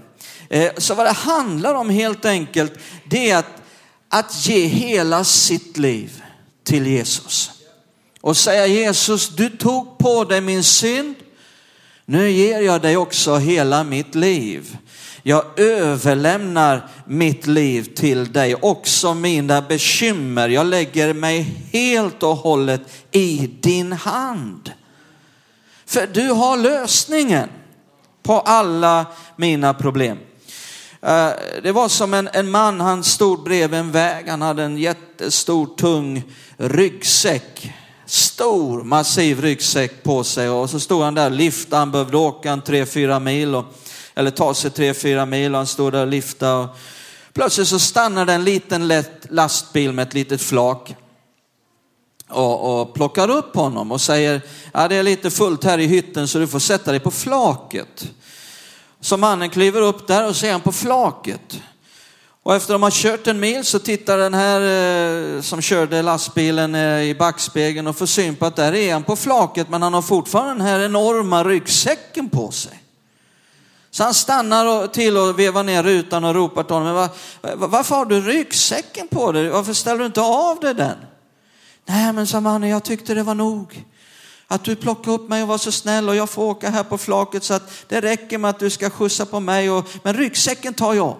Eh, 0.48 0.72
så 0.78 0.94
vad 0.94 1.06
det 1.06 1.12
handlar 1.12 1.74
om 1.74 1.90
helt 1.90 2.24
enkelt, 2.24 2.72
det 3.04 3.30
är 3.30 3.36
att, 3.36 3.62
att 4.08 4.46
ge 4.46 4.66
hela 4.66 5.24
sitt 5.24 5.76
liv 5.76 6.22
till 6.64 6.86
Jesus. 6.86 7.50
Och 8.20 8.36
säga 8.36 8.66
Jesus, 8.66 9.28
du 9.28 9.50
tog 9.50 9.98
på 9.98 10.24
dig 10.24 10.40
min 10.40 10.64
synd, 10.64 11.14
nu 12.04 12.30
ger 12.30 12.60
jag 12.60 12.82
dig 12.82 12.96
också 12.96 13.36
hela 13.36 13.84
mitt 13.84 14.14
liv. 14.14 14.76
Jag 15.22 15.60
överlämnar 15.60 16.88
mitt 17.06 17.46
liv 17.46 17.94
till 17.94 18.32
dig, 18.32 18.54
också 18.54 19.14
mina 19.14 19.62
bekymmer. 19.62 20.48
Jag 20.48 20.66
lägger 20.66 21.14
mig 21.14 21.42
helt 21.72 22.22
och 22.22 22.36
hållet 22.36 22.80
i 23.10 23.50
din 23.60 23.92
hand. 23.92 24.72
För 25.86 26.06
du 26.06 26.28
har 26.28 26.56
lösningen 26.56 27.48
på 28.22 28.40
alla 28.40 29.06
mina 29.36 29.74
problem. 29.74 30.18
Eh, 31.02 31.30
det 31.62 31.72
var 31.72 31.88
som 31.88 32.14
en, 32.14 32.28
en 32.32 32.50
man, 32.50 32.80
han 32.80 33.04
stod 33.04 33.42
bredvid 33.42 33.80
en 33.80 33.92
väg, 33.92 34.28
han 34.28 34.42
hade 34.42 34.62
en 34.62 34.78
jättestor 34.78 35.66
tung 35.76 36.22
ryggsäck 36.56 37.72
stor 38.06 38.82
massiv 38.82 39.40
ryggsäck 39.40 40.02
på 40.02 40.24
sig 40.24 40.48
och 40.48 40.70
så 40.70 40.80
stod 40.80 41.02
han 41.02 41.14
där 41.14 41.30
och 41.30 41.36
liftade. 41.36 41.76
Han 41.76 41.90
behövde 41.90 42.16
åka 42.16 42.52
en 42.52 42.62
tre, 42.62 42.86
fyra 42.86 43.20
mil 43.20 43.54
och, 43.54 43.64
eller 44.14 44.30
ta 44.30 44.54
sig 44.54 44.70
tre, 44.70 44.94
fyra 44.94 45.26
mil 45.26 45.52
och 45.52 45.58
han 45.58 45.66
stod 45.66 45.92
där 45.92 46.00
och 46.00 46.06
liftade. 46.06 46.64
Och 46.64 46.76
plötsligt 47.32 47.68
så 47.68 47.78
stannade 47.78 48.32
en 48.32 48.44
liten 48.44 48.88
lätt 48.88 49.26
lastbil 49.30 49.92
med 49.92 50.08
ett 50.08 50.14
litet 50.14 50.42
flak 50.42 50.94
och, 52.28 52.80
och 52.80 52.94
plockar 52.94 53.30
upp 53.30 53.56
honom 53.56 53.92
och 53.92 54.00
säger, 54.00 54.40
ja 54.72 54.88
det 54.88 54.96
är 54.96 55.02
lite 55.02 55.30
fullt 55.30 55.64
här 55.64 55.78
i 55.78 55.86
hytten 55.86 56.28
så 56.28 56.38
du 56.38 56.46
får 56.46 56.58
sätta 56.58 56.90
dig 56.90 57.00
på 57.00 57.10
flaket. 57.10 58.10
Så 59.00 59.16
mannen 59.16 59.50
kliver 59.50 59.80
upp 59.80 60.06
där 60.06 60.28
och 60.28 60.36
ser 60.36 60.52
han 60.52 60.60
på 60.60 60.72
flaket. 60.72 61.60
Och 62.42 62.54
efter 62.54 62.74
att 62.74 62.74
de 62.74 62.82
har 62.82 62.90
kört 62.90 63.26
en 63.26 63.40
mil 63.40 63.64
så 63.64 63.78
tittar 63.78 64.18
den 64.18 64.34
här 64.34 64.60
eh, 65.36 65.40
som 65.40 65.60
körde 65.60 66.02
lastbilen 66.02 66.74
eh, 66.74 67.02
i 67.02 67.14
backspegeln 67.14 67.86
och 67.86 67.96
får 67.96 68.06
syn 68.06 68.36
på 68.36 68.46
att 68.46 68.56
där 68.56 68.74
är 68.74 68.92
han 68.92 69.02
på 69.02 69.16
flaket 69.16 69.68
men 69.68 69.82
han 69.82 69.94
har 69.94 70.02
fortfarande 70.02 70.52
den 70.54 70.60
här 70.60 70.80
enorma 70.80 71.44
ryggsäcken 71.44 72.28
på 72.28 72.50
sig. 72.50 72.82
Så 73.90 74.04
han 74.04 74.14
stannar 74.14 74.86
till 74.86 75.16
och 75.16 75.38
vevar 75.38 75.62
ner 75.62 75.82
rutan 75.82 76.24
och 76.24 76.34
ropar 76.34 76.62
till 76.62 76.74
honom, 76.74 76.94
var, 76.94 77.08
varför 77.56 77.94
har 77.96 78.04
du 78.04 78.20
ryggsäcken 78.20 79.08
på 79.08 79.32
dig? 79.32 79.48
Varför 79.48 79.72
ställer 79.72 79.98
du 79.98 80.06
inte 80.06 80.20
av 80.20 80.60
dig 80.60 80.74
den? 80.74 80.96
Nej 81.86 82.12
men 82.12 82.26
sa 82.26 82.40
mannen, 82.40 82.68
jag 82.68 82.84
tyckte 82.84 83.14
det 83.14 83.22
var 83.22 83.34
nog. 83.34 83.84
Att 84.48 84.64
du 84.64 84.76
plockade 84.76 85.16
upp 85.16 85.28
mig 85.28 85.42
och 85.42 85.48
var 85.48 85.58
så 85.58 85.72
snäll 85.72 86.08
och 86.08 86.16
jag 86.16 86.30
får 86.30 86.44
åka 86.44 86.70
här 86.70 86.84
på 86.84 86.98
flaket 86.98 87.44
så 87.44 87.54
att 87.54 87.70
det 87.88 88.00
räcker 88.00 88.38
med 88.38 88.50
att 88.50 88.58
du 88.58 88.70
ska 88.70 88.90
skjutsa 88.90 89.26
på 89.26 89.40
mig. 89.40 89.70
Och, 89.70 89.88
men 90.02 90.14
ryggsäcken 90.14 90.74
tar 90.74 90.94
jag. 90.94 91.16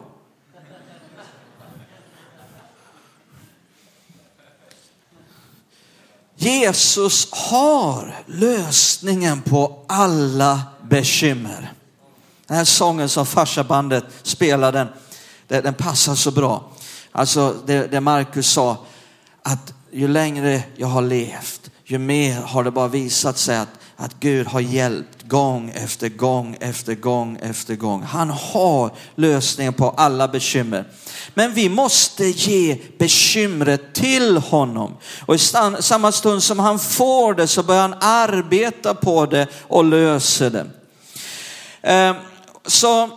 Jesus 6.37 7.29
har 7.33 8.15
lösningen 8.27 9.43
på 9.43 9.85
alla 9.87 10.63
bekymmer. 10.83 11.73
Den 12.47 12.57
här 12.57 12.65
sången 12.65 13.09
som 13.09 13.27
farsabandet 13.27 14.05
spelar, 14.23 14.73
den, 14.73 14.89
den 15.47 15.75
passar 15.75 16.15
så 16.15 16.31
bra. 16.31 16.73
Alltså 17.13 17.57
det, 17.67 17.87
det 17.87 18.01
Markus 18.01 18.51
sa, 18.51 18.85
att 19.43 19.75
ju 19.91 20.09
längre 20.09 20.63
jag 20.77 20.87
har 20.87 21.03
levt, 21.03 21.66
ju 21.89 21.99
mer 21.99 22.41
har 22.41 22.65
det 22.65 22.71
bara 22.71 22.89
visat 22.89 23.39
sig 23.39 23.57
att, 23.57 23.69
att 23.97 24.21
Gud 24.21 24.47
har 24.47 24.61
hjälpt 24.61 25.23
gång 25.23 25.71
efter 25.75 26.09
gång 26.09 26.57
efter 26.61 26.95
gång 26.95 27.39
efter 27.43 27.77
gång. 27.77 28.03
Han 28.03 28.31
har 28.31 28.91
lösningen 29.15 29.73
på 29.73 29.91
alla 29.91 30.29
bekymmer. 30.29 30.85
Men 31.35 31.55
vi 31.55 31.69
måste 31.69 32.25
ge 32.25 32.79
bekymret 32.99 33.95
till 33.95 34.37
honom. 34.37 34.97
Och 35.27 35.35
i 35.35 35.39
samma 35.81 36.13
stund 36.13 36.43
som 36.43 36.59
han 36.59 36.79
får 36.79 37.35
det 37.35 37.47
så 37.47 37.63
börjar 37.63 37.83
han 37.83 37.95
arbeta 38.01 38.95
på 38.95 39.27
det 39.27 39.47
och 39.63 39.85
löser 39.85 40.51
det. 40.51 40.67
Ehm, 41.83 42.17
så 42.67 43.11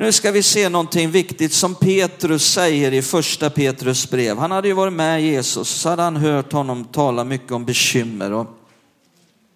nu 0.00 0.12
ska 0.12 0.32
vi 0.32 0.42
se 0.42 0.68
någonting 0.68 1.10
viktigt 1.10 1.52
som 1.52 1.74
Petrus 1.74 2.52
säger 2.52 2.92
i 2.92 3.02
första 3.02 3.50
Petrus 3.50 4.10
brev. 4.10 4.38
Han 4.38 4.50
hade 4.50 4.68
ju 4.68 4.74
varit 4.74 4.92
med 4.92 5.22
Jesus, 5.22 5.68
så 5.68 5.88
hade 5.88 6.02
han 6.02 6.16
hört 6.16 6.52
honom 6.52 6.84
tala 6.84 7.24
mycket 7.24 7.52
om 7.52 7.64
bekymmer. 7.64 8.32
Och 8.32 8.46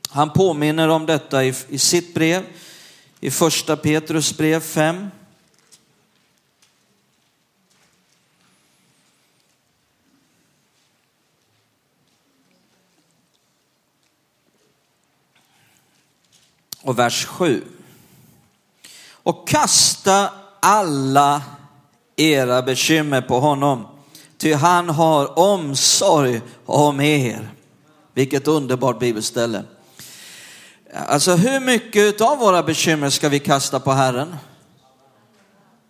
han 0.08 0.32
påminner 0.32 0.88
om 0.88 1.06
detta 1.06 1.44
i, 1.44 1.54
i 1.68 1.78
sitt 1.78 2.14
brev, 2.14 2.44
i 3.20 3.30
första 3.30 3.76
Petrus 3.76 4.36
brev 4.36 4.60
5. 4.60 5.06
Och 16.80 16.98
vers 16.98 17.24
7 17.26 17.62
och 19.24 19.48
kasta 19.48 20.30
alla 20.60 21.42
era 22.16 22.62
bekymmer 22.62 23.20
på 23.20 23.40
honom, 23.40 23.86
ty 24.38 24.54
han 24.54 24.88
har 24.88 25.38
omsorg 25.38 26.42
om 26.66 27.00
er. 27.00 27.50
Vilket 28.14 28.48
underbart 28.48 28.98
bibelställe. 28.98 29.64
Alltså 30.94 31.34
hur 31.34 31.60
mycket 31.60 32.20
av 32.20 32.38
våra 32.38 32.62
bekymmer 32.62 33.10
ska 33.10 33.28
vi 33.28 33.38
kasta 33.38 33.80
på 33.80 33.92
Herren? 33.92 34.36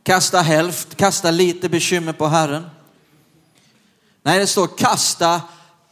Kasta 0.02 0.40
hälft, 0.40 0.96
kasta 0.96 1.30
lite 1.30 1.68
bekymmer 1.68 2.12
på 2.12 2.26
Herren. 2.26 2.66
Nej, 4.22 4.38
det 4.38 4.46
står 4.46 4.66
kasta 4.66 5.40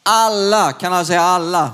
alla, 0.03 0.73
kan 0.73 0.93
han 0.93 1.07
säga 1.07 1.23
alla? 1.23 1.71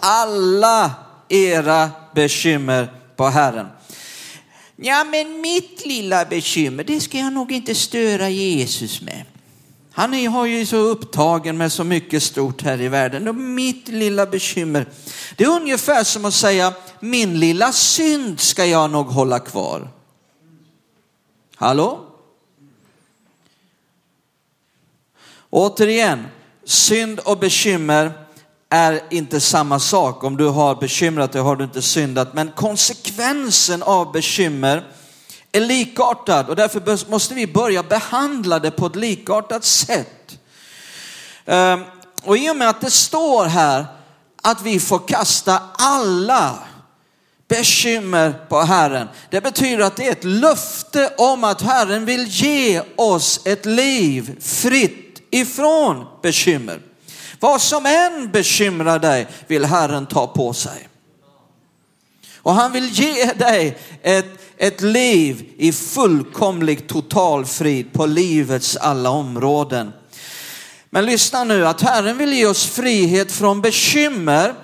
Alla 0.00 0.90
era 1.28 1.90
bekymmer 2.14 2.92
på 3.16 3.28
Herren. 3.28 3.68
Ja, 4.82 5.04
men 5.04 5.40
mitt 5.40 5.86
lilla 5.86 6.24
bekymmer, 6.24 6.84
det 6.84 7.00
ska 7.00 7.18
jag 7.18 7.32
nog 7.32 7.52
inte 7.52 7.74
störa 7.74 8.28
Jesus 8.28 9.02
med. 9.02 9.24
Han 9.92 10.14
är, 10.14 10.28
har 10.28 10.46
ju 10.46 10.66
så 10.66 10.76
upptagen 10.76 11.56
med 11.56 11.72
så 11.72 11.84
mycket 11.84 12.22
stort 12.22 12.62
här 12.62 12.80
i 12.80 12.88
världen. 12.88 13.28
Och 13.28 13.34
mitt 13.34 13.88
lilla 13.88 14.26
bekymmer, 14.26 14.86
det 15.36 15.44
är 15.44 15.48
ungefär 15.48 16.04
som 16.04 16.24
att 16.24 16.34
säga, 16.34 16.72
min 17.00 17.40
lilla 17.40 17.72
synd 17.72 18.40
ska 18.40 18.66
jag 18.66 18.90
nog 18.90 19.06
hålla 19.06 19.38
kvar. 19.38 19.88
Hallå? 21.54 22.06
Återigen, 25.50 26.26
synd 26.64 27.18
och 27.18 27.38
bekymmer 27.38 28.12
är 28.70 29.00
inte 29.10 29.40
samma 29.40 29.78
sak. 29.78 30.24
Om 30.24 30.36
du 30.36 30.46
har 30.46 30.74
bekymrat 30.74 31.32
dig 31.32 31.42
har 31.42 31.56
du 31.56 31.64
inte 31.64 31.82
syndat. 31.82 32.34
Men 32.34 32.50
konsekvensen 32.50 33.82
av 33.82 34.12
bekymmer 34.12 34.84
är 35.52 35.60
likartad 35.60 36.48
och 36.48 36.56
därför 36.56 37.10
måste 37.10 37.34
vi 37.34 37.46
börja 37.46 37.82
behandla 37.82 38.58
det 38.58 38.70
på 38.70 38.86
ett 38.86 38.96
likartat 38.96 39.64
sätt. 39.64 40.38
Ehm, 41.46 41.84
och 42.22 42.36
i 42.36 42.50
och 42.50 42.56
med 42.56 42.68
att 42.68 42.80
det 42.80 42.90
står 42.90 43.44
här 43.44 43.86
att 44.42 44.62
vi 44.62 44.80
får 44.80 45.08
kasta 45.08 45.60
alla 45.72 46.58
bekymmer 47.48 48.34
på 48.48 48.60
Herren. 48.60 49.08
Det 49.30 49.40
betyder 49.40 49.84
att 49.84 49.96
det 49.96 50.06
är 50.06 50.12
ett 50.12 50.24
löfte 50.24 51.14
om 51.18 51.44
att 51.44 51.62
Herren 51.62 52.04
vill 52.04 52.26
ge 52.28 52.82
oss 52.96 53.40
ett 53.44 53.66
liv 53.66 54.40
fritt 54.40 55.22
ifrån 55.30 56.06
bekymmer. 56.22 56.80
Vad 57.40 57.62
som 57.62 57.86
än 57.86 58.30
bekymrar 58.30 58.98
dig 58.98 59.26
vill 59.46 59.64
Herren 59.64 60.06
ta 60.06 60.26
på 60.26 60.52
sig. 60.52 60.88
Och 62.36 62.52
han 62.52 62.72
vill 62.72 62.88
ge 62.88 63.24
dig 63.24 63.78
ett, 64.02 64.26
ett 64.56 64.80
liv 64.80 65.52
i 65.56 65.72
fullkomlig 65.72 66.88
total 66.88 67.46
frid 67.46 67.92
på 67.92 68.06
livets 68.06 68.76
alla 68.76 69.10
områden. 69.10 69.92
Men 70.90 71.06
lyssna 71.06 71.44
nu, 71.44 71.66
att 71.66 71.80
Herren 71.80 72.18
vill 72.18 72.32
ge 72.32 72.46
oss 72.46 72.66
frihet 72.66 73.32
från 73.32 73.60
bekymmer 73.60 74.54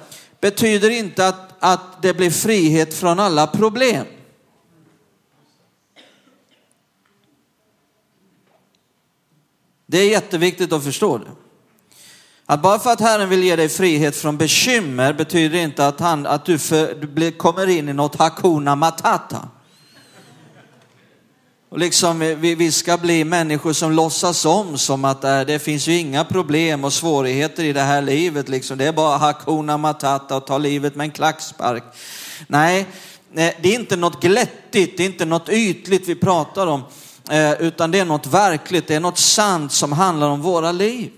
betyder 0.41 0.91
inte 0.91 1.29
att, 1.29 1.55
att 1.59 2.03
det 2.03 2.15
blir 2.15 2.31
frihet 2.31 2.95
från 2.95 3.21
alla 3.21 3.47
problem. 3.47 4.07
Det 9.87 9.99
är 9.99 10.11
jätteviktigt 10.11 10.73
att 10.73 10.85
förstå 10.85 11.19
det. 11.19 11.46
Att 12.49 12.63
bara 12.63 12.79
för 12.79 12.91
att 12.91 13.01
Herren 13.01 13.29
vill 13.29 13.45
ge 13.45 13.57
dig 13.57 13.69
frihet 13.69 14.17
från 14.17 14.37
bekymmer 14.37 15.13
betyder 15.13 15.59
inte 15.59 15.87
att, 15.87 16.01
han, 16.01 16.27
att 16.27 16.45
du, 16.45 16.59
för, 16.59 16.95
du 16.95 17.07
blir, 17.07 17.31
kommer 17.31 17.67
in 17.67 17.89
i 17.89 17.93
något 17.93 18.17
hakuna 18.17 18.77
matata. 18.77 19.49
Och 21.69 21.79
liksom 21.79 22.19
vi, 22.19 22.55
vi 22.55 22.73
ska 22.73 22.97
bli 22.97 23.25
människor 23.25 23.73
som 23.73 23.93
låtsas 23.93 24.45
om 24.45 24.79
som 24.79 25.05
att 25.05 25.23
det, 25.23 25.45
det 25.45 25.59
finns 25.59 25.89
ju 25.89 25.99
inga 25.99 26.25
problem 26.25 26.85
och 26.85 26.93
svårigheter 26.93 27.65
i 27.65 27.73
det 27.73 27.81
här 27.81 28.03
livet. 28.03 28.49
Liksom. 28.49 28.79
Det 28.79 28.85
är 28.85 28.93
bara 28.93 29.17
hakuna 29.17 29.77
matata 29.77 30.37
och 30.37 30.47
ta 30.47 30.59
livet 30.59 30.95
med 30.95 31.05
en 31.05 31.11
klackspark. 31.11 31.85
Nej, 32.47 32.81
eh, 33.35 33.53
det 33.63 33.69
är 33.69 33.75
inte 33.75 33.97
något 33.97 34.23
glättigt, 34.23 34.97
det 34.97 35.03
är 35.03 35.07
inte 35.07 35.25
något 35.25 35.49
ytligt 35.49 36.09
vi 36.09 36.15
pratar 36.15 36.67
om, 36.67 36.83
eh, 37.31 37.53
utan 37.53 37.91
det 37.91 37.99
är 37.99 38.05
något 38.05 38.27
verkligt, 38.27 38.87
det 38.87 38.95
är 38.95 39.01
något 39.01 39.19
sant 39.19 39.73
som 39.73 39.93
handlar 39.93 40.29
om 40.29 40.43
våra 40.43 40.73
liv. 40.73 41.11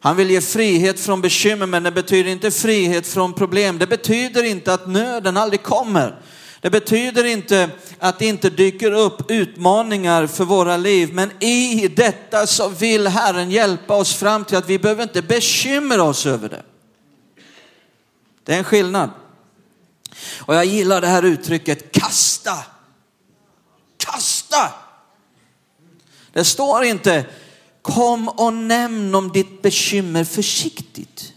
Han 0.00 0.16
vill 0.16 0.30
ge 0.30 0.40
frihet 0.40 1.00
från 1.00 1.20
bekymmer, 1.20 1.66
men 1.66 1.82
det 1.82 1.90
betyder 1.90 2.30
inte 2.30 2.50
frihet 2.50 3.06
från 3.06 3.32
problem. 3.32 3.78
Det 3.78 3.86
betyder 3.86 4.44
inte 4.44 4.74
att 4.74 4.88
nöden 4.88 5.36
aldrig 5.36 5.62
kommer. 5.62 6.20
Det 6.60 6.70
betyder 6.70 7.24
inte 7.24 7.70
att 7.98 8.18
det 8.18 8.26
inte 8.26 8.50
dyker 8.50 8.92
upp 8.92 9.30
utmaningar 9.30 10.26
för 10.26 10.44
våra 10.44 10.76
liv, 10.76 11.14
men 11.14 11.42
i 11.42 11.88
detta 11.88 12.46
så 12.46 12.68
vill 12.68 13.06
Herren 13.06 13.50
hjälpa 13.50 13.96
oss 13.96 14.14
fram 14.14 14.44
till 14.44 14.56
att 14.56 14.68
vi 14.68 14.78
behöver 14.78 15.02
inte 15.02 15.22
bekymra 15.22 16.02
oss 16.02 16.26
över 16.26 16.48
det. 16.48 16.62
Det 18.44 18.54
är 18.54 18.58
en 18.58 18.64
skillnad. 18.64 19.10
Och 20.38 20.54
jag 20.54 20.64
gillar 20.64 21.00
det 21.00 21.06
här 21.06 21.22
uttrycket 21.22 21.92
kasta. 21.92 22.58
Kasta! 23.96 24.72
Det 26.32 26.44
står 26.44 26.84
inte 26.84 27.24
Kom 27.88 28.28
och 28.28 28.52
nämn 28.52 29.14
om 29.14 29.32
ditt 29.32 29.62
bekymmer 29.62 30.24
försiktigt. 30.24 31.32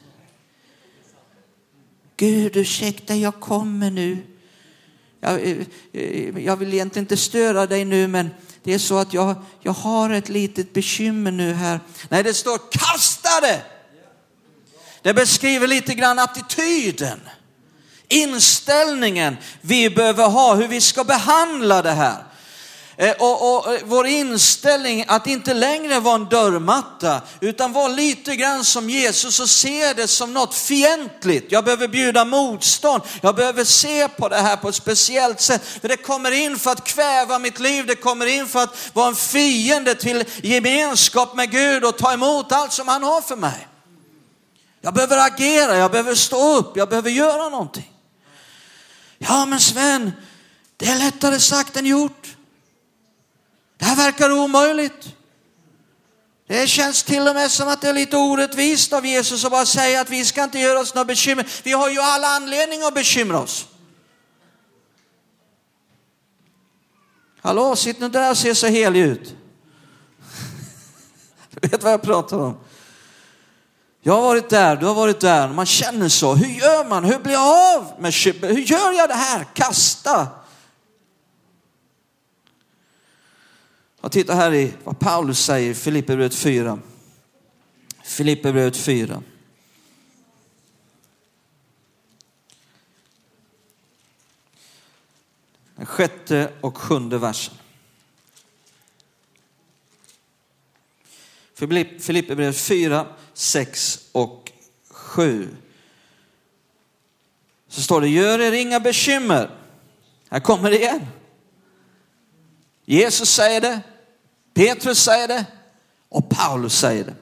Gud, 2.18 2.58
ursäkta, 2.58 3.16
jag 3.16 3.40
kommer 3.40 3.92
nu. 3.92 4.18
Jag, 5.20 5.42
eh, 5.92 6.40
jag, 6.40 6.58
vill 6.58 6.74
egentligen 6.74 7.04
inte 7.04 7.18
störa 7.18 7.68
dig 7.68 7.86
nu, 7.86 8.08
men 8.08 8.30
det 8.64 8.74
är 8.74 8.80
så 8.80 8.98
att 8.98 9.14
jag, 9.14 9.36
jag 9.62 9.72
har 9.72 10.10
ett 10.10 10.30
litet 10.30 10.74
bekymmer 10.74 11.32
nu 11.32 11.54
här. 11.54 11.80
Nej, 12.10 12.24
det 12.24 12.34
står 12.34 12.60
kastade! 12.72 13.62
Det 15.02 15.14
beskriver 15.14 15.68
lite 15.68 15.94
grann 15.94 16.20
attityden, 16.20 17.20
inställningen 18.08 19.38
vi 19.62 19.90
behöver 19.90 20.30
ha, 20.30 20.56
hur 20.56 20.68
vi 20.68 20.82
ska 20.82 21.04
behandla 21.04 21.82
det 21.82 21.92
här. 21.92 22.24
Eh, 23.02 23.12
och, 23.20 23.56
och, 23.56 23.74
eh, 23.74 23.82
vår 23.86 24.08
inställning 24.08 25.06
att 25.08 25.28
inte 25.28 25.54
längre 25.54 26.00
vara 26.00 26.16
en 26.16 26.26
dörrmatta, 26.26 27.22
utan 27.40 27.74
vara 27.74 27.88
lite 27.88 28.36
grann 28.36 28.66
som 28.66 28.90
Jesus 28.90 29.40
och 29.40 29.50
se 29.50 29.94
det 29.94 30.08
som 30.08 30.34
något 30.34 30.54
fientligt. 30.54 31.52
Jag 31.52 31.64
behöver 31.64 31.88
bjuda 31.88 32.26
motstånd. 32.26 33.04
Jag 33.22 33.36
behöver 33.36 33.64
se 33.64 34.08
på 34.08 34.30
det 34.30 34.36
här 34.36 34.58
på 34.58 34.70
ett 34.70 34.76
speciellt 34.76 35.42
sätt. 35.42 35.62
För 35.82 35.88
det 35.88 35.98
kommer 35.98 36.32
in 36.32 36.60
för 36.60 36.72
att 36.72 36.84
kväva 36.84 37.40
mitt 37.40 37.60
liv. 37.60 37.86
Det 37.86 37.96
kommer 37.96 38.26
in 38.26 38.48
för 38.48 38.64
att 38.64 38.90
vara 38.94 39.08
en 39.08 39.16
fiende 39.16 39.96
till 39.96 40.24
gemenskap 40.44 41.36
med 41.36 41.52
Gud 41.52 41.84
och 41.84 41.98
ta 41.98 42.14
emot 42.14 42.52
allt 42.52 42.74
som 42.74 42.88
han 42.88 43.04
har 43.04 43.22
för 43.22 43.36
mig. 43.36 43.68
Jag 44.82 44.94
behöver 44.94 45.18
agera, 45.18 45.78
jag 45.78 45.92
behöver 45.92 46.16
stå 46.16 46.58
upp, 46.58 46.78
jag 46.78 46.90
behöver 46.90 47.10
göra 47.10 47.50
någonting. 47.50 47.92
Ja 49.18 49.46
men 49.46 49.60
Sven, 49.60 50.12
det 50.78 50.86
är 50.86 51.00
lättare 51.00 51.40
sagt 51.40 51.78
än 51.78 51.86
gjort. 51.86 52.28
Det 53.82 53.86
här 53.86 53.96
verkar 53.96 54.32
omöjligt. 54.32 55.16
Det 56.48 56.68
känns 56.68 57.04
till 57.04 57.28
och 57.28 57.36
med 57.36 57.52
som 57.52 57.68
att 57.68 57.82
det 57.82 57.90
är 57.90 57.94
lite 57.94 58.18
orättvist 58.18 58.94
av 58.94 59.06
Jesus 59.06 59.46
att 59.46 59.52
bara 59.52 59.66
säga 59.66 60.02
att 60.02 60.10
vi 60.10 60.26
ska 60.26 60.44
inte 60.44 60.60
göra 60.60 60.80
oss 60.80 60.96
några 60.96 61.06
bekymmer. 61.06 61.48
Vi 61.64 61.72
har 61.72 61.90
ju 61.90 62.00
alla 62.00 62.28
anledning 62.28 62.84
att 62.84 62.94
bekymra 62.94 63.40
oss. 63.40 63.68
Hallå, 67.42 67.76
sitt 67.76 68.00
nu 68.00 68.10
där 68.10 68.32
och 68.32 68.38
se 68.38 68.56
så 68.56 68.68
helig 68.68 69.02
ut. 69.02 69.36
Du 71.50 71.68
vet 71.68 71.84
vad 71.84 71.94
jag 71.94 72.02
pratar 72.02 72.38
om. 72.38 72.58
Jag 74.02 74.14
har 74.14 74.22
varit 74.22 74.50
där, 74.50 74.76
du 74.76 74.86
har 74.86 74.96
varit 74.96 75.20
där, 75.20 75.48
man 75.48 75.66
känner 75.66 76.10
så. 76.10 76.36
Hur 76.36 76.60
gör 76.60 76.86
man? 76.86 77.04
Hur 77.04 77.20
blir 77.20 77.34
jag 77.34 77.76
av 77.76 77.94
med 78.00 78.14
Hur 78.42 78.72
gör 78.72 78.92
jag 78.92 79.10
det 79.10 79.16
här? 79.16 79.48
Kasta 79.54 80.28
Jag 84.02 84.12
titta 84.12 84.34
här 84.34 84.54
i 84.54 84.74
vad 84.84 85.00
Paulus 85.00 85.46
säger 85.46 85.72
i 85.72 85.74
Filipperbrevet 85.74 86.36
4. 86.36 86.80
Filipperbrevet 88.04 88.78
4. 88.78 89.24
Den 95.76 95.86
sjätte 95.86 96.54
och 96.62 96.78
sjunde 96.78 97.18
versen. 97.18 97.54
Filipperbrevet 102.00 102.58
4, 102.58 103.08
6 103.34 104.10
och 104.12 104.52
7. 104.90 105.56
Så 107.68 107.82
står 107.82 108.02
det, 108.02 108.08
gör 108.08 108.40
er 108.40 108.52
inga 108.52 108.80
bekymmer. 108.80 109.50
Här 110.30 110.40
kommer 110.40 110.70
det 110.70 110.80
igen. 110.80 111.08
Jesus 112.86 113.30
säger 113.30 113.62
det, 113.62 113.82
Petrus 114.54 115.04
säger 115.04 115.28
det 115.28 115.46
och 116.10 116.30
Paulus 116.30 116.80
säger 116.80 117.04
det. 117.04 117.16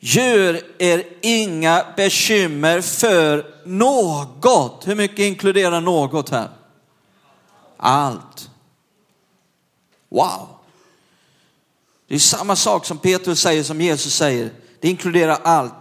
Gör 0.00 0.60
er 0.78 1.04
inga 1.22 1.86
bekymmer 1.96 2.80
för 2.80 3.46
något. 3.64 4.88
Hur 4.88 4.94
mycket 4.94 5.18
inkluderar 5.18 5.80
något 5.80 6.30
här? 6.30 6.48
Allt. 7.76 8.50
Wow. 10.08 10.48
Det 12.08 12.14
är 12.14 12.18
samma 12.18 12.56
sak 12.56 12.84
som 12.86 12.98
Petrus 12.98 13.40
säger 13.40 13.62
som 13.62 13.80
Jesus 13.80 14.14
säger. 14.14 14.50
Det 14.80 14.88
inkluderar 14.88 15.38
allt. 15.42 15.74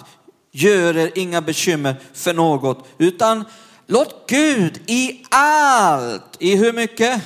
Gör 0.51 0.97
er 0.97 1.11
inga 1.15 1.41
bekymmer 1.41 1.95
för 2.13 2.33
något, 2.33 2.87
utan 2.97 3.45
låt 3.87 4.29
Gud 4.29 4.81
i 4.89 5.25
allt, 5.29 6.37
i 6.39 6.55
hur 6.55 6.73
mycket? 6.73 7.21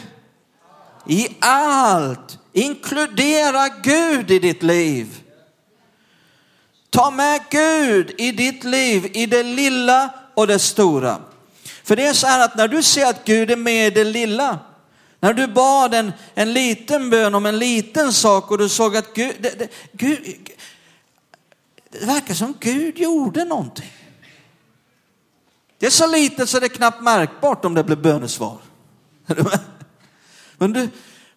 I 1.08 1.28
allt, 1.40 2.40
inkludera 2.54 3.70
Gud 3.84 4.32
i 4.32 4.40
ditt 4.40 4.64
liv. 4.64 5.24
Ta 6.90 7.12
med 7.12 7.42
Gud 7.50 8.12
i 8.18 8.32
ditt 8.32 8.64
liv, 8.64 9.12
i 9.14 9.26
det 9.26 9.44
lilla 9.44 10.14
och 10.34 10.48
det 10.48 10.60
stora. 10.60 11.22
För 11.84 11.96
det 11.96 12.08
är 12.08 12.14
så 12.14 12.28
här 12.28 12.46
att 12.46 12.58
när 12.58 12.68
du 12.68 12.84
ser 12.84 13.06
att 13.06 13.26
Gud 13.26 13.52
är 13.52 13.56
med 13.56 13.88
i 13.88 13.90
det 13.90 14.04
lilla, 14.04 14.60
när 15.20 15.34
du 15.34 15.48
bad 15.48 15.94
en, 15.94 16.12
en 16.34 16.54
liten 16.54 17.10
bön 17.10 17.36
om 17.36 17.46
en 17.46 17.60
liten 17.60 18.14
sak 18.14 18.52
och 18.52 18.58
du 18.58 18.70
såg 18.70 18.98
att 18.98 19.14
Gud, 19.14 19.36
det, 19.40 19.60
det, 19.60 19.72
Gud, 19.92 20.50
det 21.92 22.06
verkar 22.06 22.34
som 22.34 22.56
Gud 22.60 22.98
gjorde 22.98 23.46
någonting. 23.46 23.94
Det 25.78 25.86
är 25.86 25.92
så 25.92 26.08
litet 26.08 26.50
så 26.50 26.60
det 26.60 26.66
är 26.66 26.70
knappt 26.70 27.02
märkbart 27.02 27.66
om 27.66 27.74
det 27.74 27.84
blir 27.84 27.96
bönesvar. 27.96 28.58
Men 30.58 30.74
du, 30.74 30.90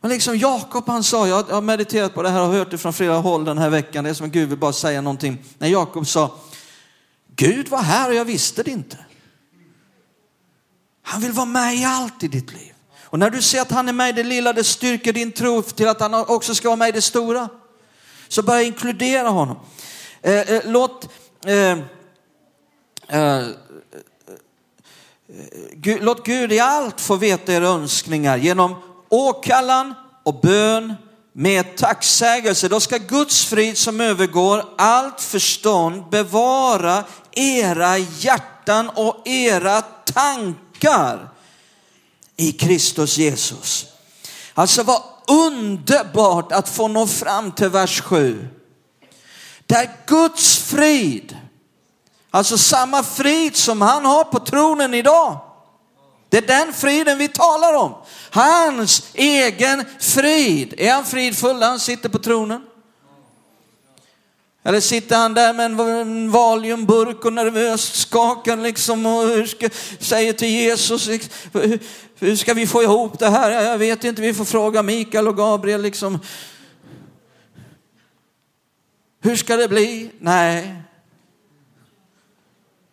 men 0.05 0.11
liksom 0.11 0.39
Jakob 0.39 0.87
han 0.87 1.05
sa, 1.05 1.29
jag 1.29 1.43
har 1.43 1.61
mediterat 1.61 2.15
på 2.15 2.23
det 2.23 2.29
här 2.29 2.41
och 2.41 2.49
hört 2.49 2.71
det 2.71 2.79
från 2.79 2.93
flera 2.93 3.15
håll 3.15 3.45
den 3.45 3.59
här 3.59 3.71
veckan, 3.71 4.05
det 4.05 4.11
är 4.11 4.15
som 4.15 4.27
att 4.27 4.33
Gud 4.33 4.49
vill 4.49 4.59
bara 4.59 4.73
säga 4.73 5.01
någonting. 5.01 5.45
När 5.59 5.69
Jakob 5.69 6.07
sa, 6.07 6.37
Gud 7.37 7.69
var 7.69 7.83
här 7.83 8.09
och 8.09 8.15
jag 8.15 8.25
visste 8.25 8.63
det 8.63 8.71
inte. 8.71 8.99
Han 11.03 11.21
vill 11.21 11.33
vara 11.33 11.47
med 11.47 11.75
i 11.75 11.85
allt 11.85 12.23
i 12.23 12.29
ditt 12.29 12.53
liv. 12.53 12.73
Och 13.03 13.19
när 13.19 13.31
du 13.31 13.43
ser 13.43 13.61
att 13.61 13.71
han 13.71 13.89
är 13.89 13.93
med 13.93 14.09
i 14.09 14.13
det 14.13 14.29
lilla, 14.29 14.53
det 14.53 14.65
styrker 14.65 15.13
din 15.13 15.33
tro 15.33 15.63
till 15.63 15.89
att 15.89 16.01
han 16.01 16.15
också 16.15 16.55
ska 16.55 16.69
vara 16.69 16.77
med 16.77 16.89
i 16.89 16.93
det 16.93 17.03
stora. 17.03 17.49
Så 18.29 18.43
börja 18.43 18.63
inkludera 18.63 19.29
honom. 19.29 19.57
Eh, 20.23 20.41
eh, 20.41 20.63
låt, 20.65 21.09
eh, 21.47 21.55
eh, 21.55 21.79
eh 23.09 23.47
Gud, 25.73 26.03
låt 26.03 26.27
Gud 26.27 26.53
i 26.53 26.59
allt 26.59 27.01
få 27.01 27.17
veta 27.17 27.53
era 27.53 27.67
önskningar 27.67 28.37
genom 28.37 28.94
åkallan 29.15 29.95
och 30.23 30.41
bön 30.41 30.95
med 31.33 31.77
tacksägelse. 31.77 32.69
Då 32.69 32.81
ska 32.81 32.99
Guds 32.99 33.45
frid 33.45 33.79
som 33.79 34.01
övergår 34.01 34.65
allt 34.79 35.21
förstånd 35.21 36.11
bevara 36.11 37.05
era 37.33 37.99
hjärtan 37.99 38.89
och 38.89 39.29
era 39.29 39.83
tankar 39.83 41.29
i 42.37 42.53
Kristus 42.53 43.19
Jesus. 43.19 43.87
Alltså 44.55 44.83
vad 44.83 45.03
underbart 45.29 46.53
att 46.53 46.69
få 46.69 46.89
nå 46.89 47.07
fram 47.07 47.53
till 47.53 47.69
vers 47.69 48.01
7. 48.01 48.49
Där 49.67 49.91
Guds 50.07 50.59
frid, 50.59 51.39
alltså 52.31 52.59
samma 52.59 53.03
frid 53.03 53.57
som 53.57 53.81
han 53.81 54.05
har 54.05 54.25
på 54.25 54.39
tronen 54.39 54.95
idag. 54.95 55.41
Det 56.35 56.39
är 56.39 56.65
den 56.65 56.73
friden 56.73 57.19
vi 57.19 57.29
talar 57.29 57.75
om. 57.75 57.95
Hans 58.31 59.11
egen 59.15 59.85
frid. 59.99 60.75
Är 60.79 60.93
han 60.93 61.05
fridfull 61.05 61.57
när 61.57 61.67
han 61.67 61.81
sitter 61.81 62.09
på 62.09 62.19
tronen? 62.19 62.63
Eller 64.63 64.81
sitter 64.81 65.17
han 65.17 65.35
där 65.35 65.53
med 65.53 65.81
en 65.81 66.31
valiumburk 66.31 67.25
och 67.25 67.33
nervöst 67.33 67.95
skakar 67.95 68.57
liksom 68.57 69.07
och 69.07 69.49
ska, 69.49 69.69
säger 69.99 70.33
till 70.33 70.49
Jesus, 70.49 71.09
hur 72.19 72.37
ska 72.37 72.55
vi 72.55 72.67
få 72.67 72.83
ihop 72.83 73.19
det 73.19 73.29
här? 73.29 73.51
Jag 73.51 73.79
vet 73.79 74.05
inte, 74.05 74.23
vi 74.23 74.35
får 74.35 74.45
fråga 74.45 74.83
Mikael 74.83 75.29
och 75.29 75.37
Gabriel 75.37 75.83
liksom. 75.83 76.19
Hur 79.23 79.37
ska 79.37 79.57
det 79.57 79.69
bli? 79.69 80.11
Nej. 80.19 80.83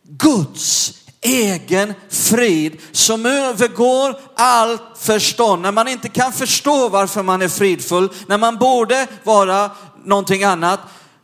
Guds 0.03 1.00
egen 1.21 1.93
frid 2.09 2.77
som 2.91 3.25
övergår 3.25 4.19
allt 4.35 4.81
förstånd. 4.97 5.61
När 5.61 5.71
man 5.71 5.87
inte 5.87 6.09
kan 6.09 6.33
förstå 6.33 6.89
varför 6.89 7.23
man 7.23 7.41
är 7.41 7.47
fridfull, 7.47 8.09
när 8.27 8.37
man 8.37 8.57
borde 8.57 9.07
vara 9.23 9.71
någonting 10.05 10.43
annat, 10.43 10.79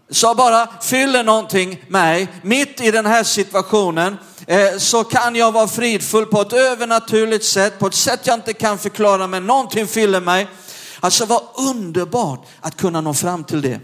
så 0.09 0.35
bara 0.35 0.67
fyller 0.81 1.23
någonting 1.23 1.83
mig 1.87 2.27
mitt 2.41 2.81
i 2.81 2.91
den 2.91 3.05
här 3.05 3.23
situationen 3.23 4.17
eh, 4.47 4.77
så 4.77 5.03
kan 5.03 5.35
jag 5.35 5.51
vara 5.51 5.67
fridfull 5.67 6.25
på 6.25 6.41
ett 6.41 6.53
övernaturligt 6.53 7.45
sätt, 7.45 7.79
på 7.79 7.87
ett 7.87 7.93
sätt 7.93 8.19
jag 8.23 8.33
inte 8.33 8.53
kan 8.53 8.77
förklara 8.77 9.27
men 9.27 9.47
någonting 9.47 9.87
fyller 9.87 10.21
mig. 10.21 10.47
Alltså 10.99 11.25
vad 11.25 11.41
underbart 11.55 12.47
att 12.61 12.77
kunna 12.77 13.01
nå 13.01 13.13
fram 13.13 13.43
till 13.43 13.61
det. 13.61 13.79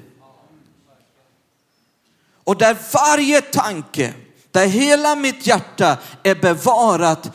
Och 2.43 2.57
där 2.57 2.77
varje 2.93 3.41
tanke, 3.41 4.13
där 4.53 4.67
hela 4.67 5.15
mitt 5.15 5.47
hjärta 5.47 5.97
är 6.23 6.35
bevarat 6.35 7.31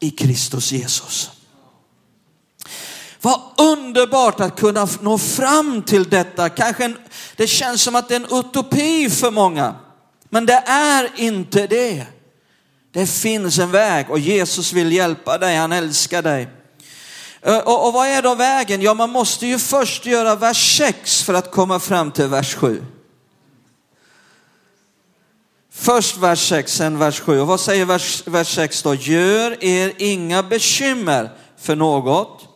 i 0.00 0.10
Kristus 0.10 0.72
Jesus. 0.72 1.30
Vad 3.20 3.40
underbart 3.58 4.40
att 4.40 4.60
kunna 4.60 4.88
nå 5.00 5.18
fram 5.18 5.82
till 5.82 6.04
detta. 6.04 6.48
Kanske 6.48 6.84
en, 6.84 6.96
det 7.36 7.46
känns 7.46 7.82
som 7.82 7.94
att 7.94 8.08
det 8.08 8.14
är 8.14 8.20
en 8.20 8.38
utopi 8.38 9.10
för 9.10 9.30
många, 9.30 9.74
men 10.30 10.46
det 10.46 10.62
är 10.66 11.10
inte 11.16 11.66
det. 11.66 12.06
Det 12.92 13.06
finns 13.06 13.58
en 13.58 13.70
väg 13.70 14.10
och 14.10 14.18
Jesus 14.18 14.72
vill 14.72 14.92
hjälpa 14.92 15.38
dig, 15.38 15.56
han 15.56 15.72
älskar 15.72 16.22
dig. 16.22 16.48
Eh, 17.42 17.58
och, 17.58 17.86
och 17.86 17.92
vad 17.92 18.08
är 18.08 18.22
då 18.22 18.34
vägen? 18.34 18.82
Ja, 18.82 18.94
man 18.94 19.10
måste 19.10 19.46
ju 19.46 19.58
först 19.58 20.06
göra 20.06 20.34
vers 20.34 20.78
6 20.78 21.22
för 21.22 21.34
att 21.34 21.50
komma 21.50 21.80
fram 21.80 22.10
till 22.10 22.26
vers 22.26 22.54
7. 22.54 22.82
Först 25.78 26.16
vers 26.16 26.48
6, 26.48 26.72
sen 26.72 26.98
vers 26.98 27.20
7. 27.20 27.40
Och 27.40 27.46
vad 27.46 27.60
säger 27.60 27.84
vers, 27.84 28.22
vers 28.26 28.54
6 28.54 28.82
då? 28.82 28.94
Gör 28.94 29.64
er 29.64 29.92
inga 29.98 30.42
bekymmer 30.42 31.30
för 31.58 31.76
något, 31.76 32.48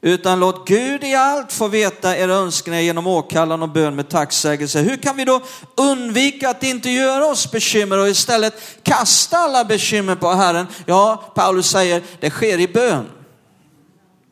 utan 0.00 0.40
låt 0.40 0.68
Gud 0.68 1.04
i 1.04 1.14
allt 1.14 1.52
få 1.52 1.68
veta 1.68 2.16
era 2.16 2.34
önskningar 2.34 2.80
genom 2.80 3.06
åkallan 3.06 3.62
och 3.62 3.68
bön 3.68 3.96
med 3.96 4.08
tacksägelse. 4.08 4.80
Hur 4.80 4.96
kan 4.96 5.16
vi 5.16 5.24
då 5.24 5.40
undvika 5.76 6.50
att 6.50 6.62
inte 6.62 6.90
göra 6.90 7.26
oss 7.26 7.50
bekymmer 7.50 7.98
och 7.98 8.08
istället 8.08 8.54
kasta 8.82 9.36
alla 9.36 9.64
bekymmer 9.64 10.14
på 10.14 10.28
Herren? 10.28 10.66
Ja, 10.86 11.32
Paulus 11.34 11.70
säger 11.70 12.02
det 12.20 12.30
sker 12.30 12.60
i 12.60 12.68
bön. 12.68 13.06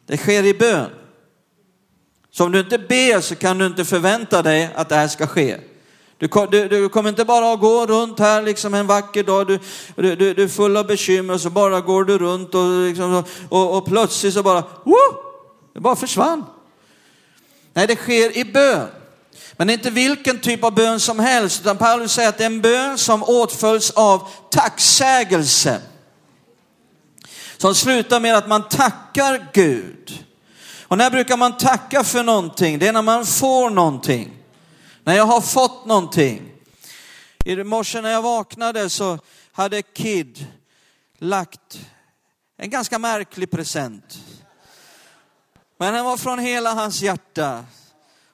Det 0.06 0.16
sker 0.16 0.44
i 0.44 0.54
bön. 0.54 0.90
Så 2.30 2.44
om 2.44 2.52
du 2.52 2.60
inte 2.60 2.78
ber 2.78 3.20
så 3.20 3.34
kan 3.34 3.58
du 3.58 3.66
inte 3.66 3.84
förvänta 3.84 4.42
dig 4.42 4.70
att 4.74 4.88
det 4.88 4.96
här 4.96 5.08
ska 5.08 5.26
ske. 5.26 5.58
Du, 6.18 6.28
du, 6.50 6.68
du, 6.68 6.88
kommer 6.88 7.08
inte 7.08 7.24
bara 7.24 7.52
att 7.52 7.60
gå 7.60 7.86
runt 7.86 8.18
här 8.18 8.42
liksom 8.42 8.74
en 8.74 8.86
vacker 8.86 9.22
dag, 9.22 9.46
du, 9.46 9.58
du, 9.96 10.34
du, 10.34 10.42
är 10.42 10.48
full 10.48 10.76
av 10.76 10.86
bekymmer 10.86 11.34
och 11.34 11.40
så 11.40 11.50
bara 11.50 11.80
går 11.80 12.04
du 12.04 12.18
runt 12.18 12.54
och, 12.54 12.88
liksom, 12.88 13.24
och, 13.48 13.76
och 13.76 13.86
plötsligt 13.86 14.34
så 14.34 14.42
bara, 14.42 14.64
woo, 14.84 14.96
det 15.74 15.80
bara 15.80 15.96
försvann. 15.96 16.44
Nej, 17.72 17.86
det 17.86 17.96
sker 17.96 18.38
i 18.38 18.44
bön. 18.44 18.88
Men 19.56 19.70
inte 19.70 19.90
vilken 19.90 20.40
typ 20.40 20.64
av 20.64 20.74
bön 20.74 21.00
som 21.00 21.18
helst, 21.18 21.60
utan 21.60 21.78
Paulus 21.78 22.12
säger 22.12 22.28
att 22.28 22.38
det 22.38 22.44
är 22.44 22.46
en 22.46 22.60
bön 22.60 22.98
som 22.98 23.22
åtföljs 23.22 23.90
av 23.90 24.28
tacksägelse. 24.50 25.80
Som 27.56 27.74
slutar 27.74 28.20
med 28.20 28.36
att 28.36 28.48
man 28.48 28.68
tackar 28.68 29.50
Gud. 29.52 30.24
Och 30.82 30.98
när 30.98 31.10
brukar 31.10 31.36
man 31.36 31.56
tacka 31.56 32.04
för 32.04 32.22
någonting? 32.22 32.78
Det 32.78 32.88
är 32.88 32.92
när 32.92 33.02
man 33.02 33.26
får 33.26 33.70
någonting. 33.70 34.43
När 35.06 35.14
jag 35.14 35.26
har 35.26 35.40
fått 35.40 35.86
någonting. 35.86 36.52
I 37.44 37.56
morse 37.56 38.00
när 38.00 38.10
jag 38.10 38.22
vaknade 38.22 38.90
så 38.90 39.18
hade 39.52 39.82
Kid 39.82 40.46
lagt 41.18 41.80
en 42.56 42.70
ganska 42.70 42.98
märklig 42.98 43.50
present. 43.50 44.18
Men 45.78 45.94
den 45.94 46.04
var 46.04 46.16
från 46.16 46.38
hela 46.38 46.74
hans 46.74 47.02
hjärta. 47.02 47.64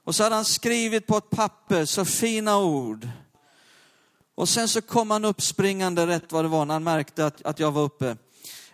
Och 0.04 0.14
så 0.14 0.22
hade 0.22 0.35
han 0.35 0.44
skrivit 0.44 1.06
på 1.06 1.16
ett 1.16 1.30
papper 1.30 1.85
så 1.85 2.04
fina 2.04 2.59
ord. 2.59 3.09
Och 4.35 4.48
sen 4.48 4.68
så 4.68 4.83
kom 4.83 5.11
han 5.11 5.24
uppspringande 5.24 6.06
rätt 6.06 6.33
vad 6.33 6.44
det 6.44 6.48
var 6.48 6.64
när 6.64 6.74
han 6.74 6.85
märkte 6.85 7.26
att, 7.26 7.42
att 7.42 7.59
jag 7.59 7.72
var 7.72 7.83
uppe. 7.83 8.16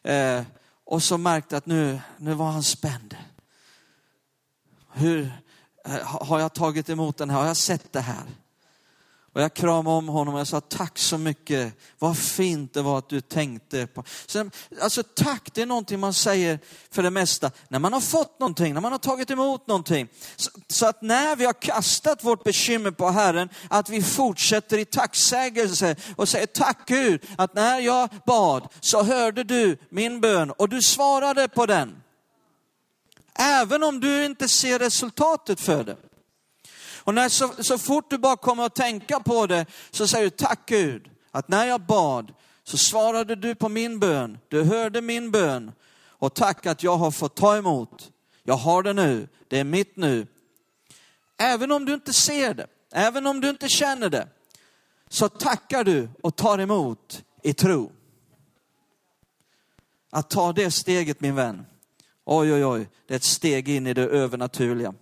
Eh, 0.02 0.42
Och 0.84 1.02
så 1.02 1.18
märkte 1.18 1.56
att 1.56 1.66
nu, 1.66 2.00
nu 2.18 2.34
var 2.34 2.50
han 2.50 2.62
spänd. 2.62 3.16
Hur 4.92 5.32
Eh, 5.86 5.98
har 6.02 6.40
jag 6.40 6.54
tagit 6.54 6.90
emot 6.90 7.16
den 7.16 7.30
här? 7.30 7.38
Har 7.38 7.46
jag 7.46 7.56
sett 7.56 7.92
det 7.92 8.00
här? 8.00 8.24
Och 9.36 9.42
jag 9.42 9.54
kramade 9.54 9.96
om 9.96 10.08
honom 10.08 10.34
och 10.34 10.40
jag 10.40 10.46
sa 10.46 10.60
tack 10.60 10.98
så 10.98 11.18
mycket. 11.18 11.74
Vad 11.98 12.18
fint 12.18 12.74
det 12.74 12.82
var 12.82 12.98
att 12.98 13.08
du 13.08 13.20
tänkte 13.20 13.86
på. 13.86 14.04
Så, 14.26 14.50
alltså 14.82 15.02
tack, 15.02 15.54
det 15.54 15.62
är 15.62 15.66
någonting 15.66 16.00
man 16.00 16.14
säger 16.14 16.58
för 16.90 17.02
det 17.02 17.10
mesta 17.10 17.50
när 17.68 17.78
man 17.78 17.92
har 17.92 18.00
fått 18.00 18.40
någonting, 18.40 18.74
när 18.74 18.80
man 18.80 18.92
har 18.92 18.98
tagit 18.98 19.30
emot 19.30 19.66
någonting. 19.66 20.08
Så, 20.36 20.50
så 20.68 20.86
att 20.86 21.02
när 21.02 21.36
vi 21.36 21.44
har 21.44 21.52
kastat 21.52 22.24
vårt 22.24 22.44
bekymmer 22.44 22.90
på 22.90 23.10
Herren, 23.10 23.48
att 23.70 23.88
vi 23.88 24.02
fortsätter 24.02 24.78
i 24.78 24.84
tacksägelse 24.84 25.96
och 26.16 26.28
säger 26.28 26.46
tack 26.46 26.78
Gud, 26.86 27.24
att 27.38 27.54
när 27.54 27.80
jag 27.80 28.08
bad 28.26 28.68
så 28.80 29.02
hörde 29.02 29.44
du 29.44 29.78
min 29.88 30.20
bön 30.20 30.50
och 30.50 30.68
du 30.68 30.82
svarade 30.82 31.48
på 31.48 31.66
den. 31.66 32.02
Även 33.38 33.82
om 33.82 34.00
du 34.00 34.24
inte 34.24 34.48
ser 34.48 34.78
resultatet 34.78 35.60
för 35.60 35.84
det. 35.84 35.96
Och 37.06 37.14
när, 37.14 37.28
så, 37.28 37.50
så 37.58 37.78
fort 37.78 38.10
du 38.10 38.18
bara 38.18 38.36
kommer 38.36 38.66
att 38.66 38.74
tänka 38.74 39.20
på 39.20 39.46
det 39.46 39.66
så 39.90 40.06
säger 40.06 40.24
du 40.24 40.30
tack 40.30 40.60
Gud 40.66 41.10
att 41.30 41.48
när 41.48 41.66
jag 41.66 41.80
bad 41.80 42.32
så 42.64 42.76
svarade 42.76 43.34
du 43.36 43.54
på 43.54 43.68
min 43.68 43.98
bön, 43.98 44.38
du 44.48 44.62
hörde 44.62 45.00
min 45.00 45.30
bön 45.30 45.72
och 46.18 46.34
tack 46.34 46.66
att 46.66 46.82
jag 46.82 46.96
har 46.96 47.10
fått 47.10 47.34
ta 47.34 47.56
emot. 47.56 48.10
Jag 48.42 48.54
har 48.54 48.82
det 48.82 48.92
nu, 48.92 49.28
det 49.48 49.58
är 49.58 49.64
mitt 49.64 49.96
nu. 49.96 50.26
Även 51.38 51.72
om 51.72 51.84
du 51.84 51.94
inte 51.94 52.12
ser 52.12 52.54
det, 52.54 52.66
även 52.92 53.26
om 53.26 53.40
du 53.40 53.50
inte 53.50 53.68
känner 53.68 54.10
det, 54.10 54.28
så 55.08 55.28
tackar 55.28 55.84
du 55.84 56.08
och 56.22 56.36
tar 56.36 56.58
emot 56.58 57.24
i 57.42 57.52
tro. 57.52 57.92
Att 60.10 60.30
ta 60.30 60.52
det 60.52 60.70
steget 60.70 61.20
min 61.20 61.34
vän, 61.34 61.66
oj 62.26 62.52
oj 62.52 62.64
oj, 62.64 62.88
det 63.06 63.14
är 63.14 63.16
ett 63.16 63.24
steg 63.24 63.68
in 63.68 63.86
i 63.86 63.94
det 63.94 64.02
övernaturliga. 64.02 64.94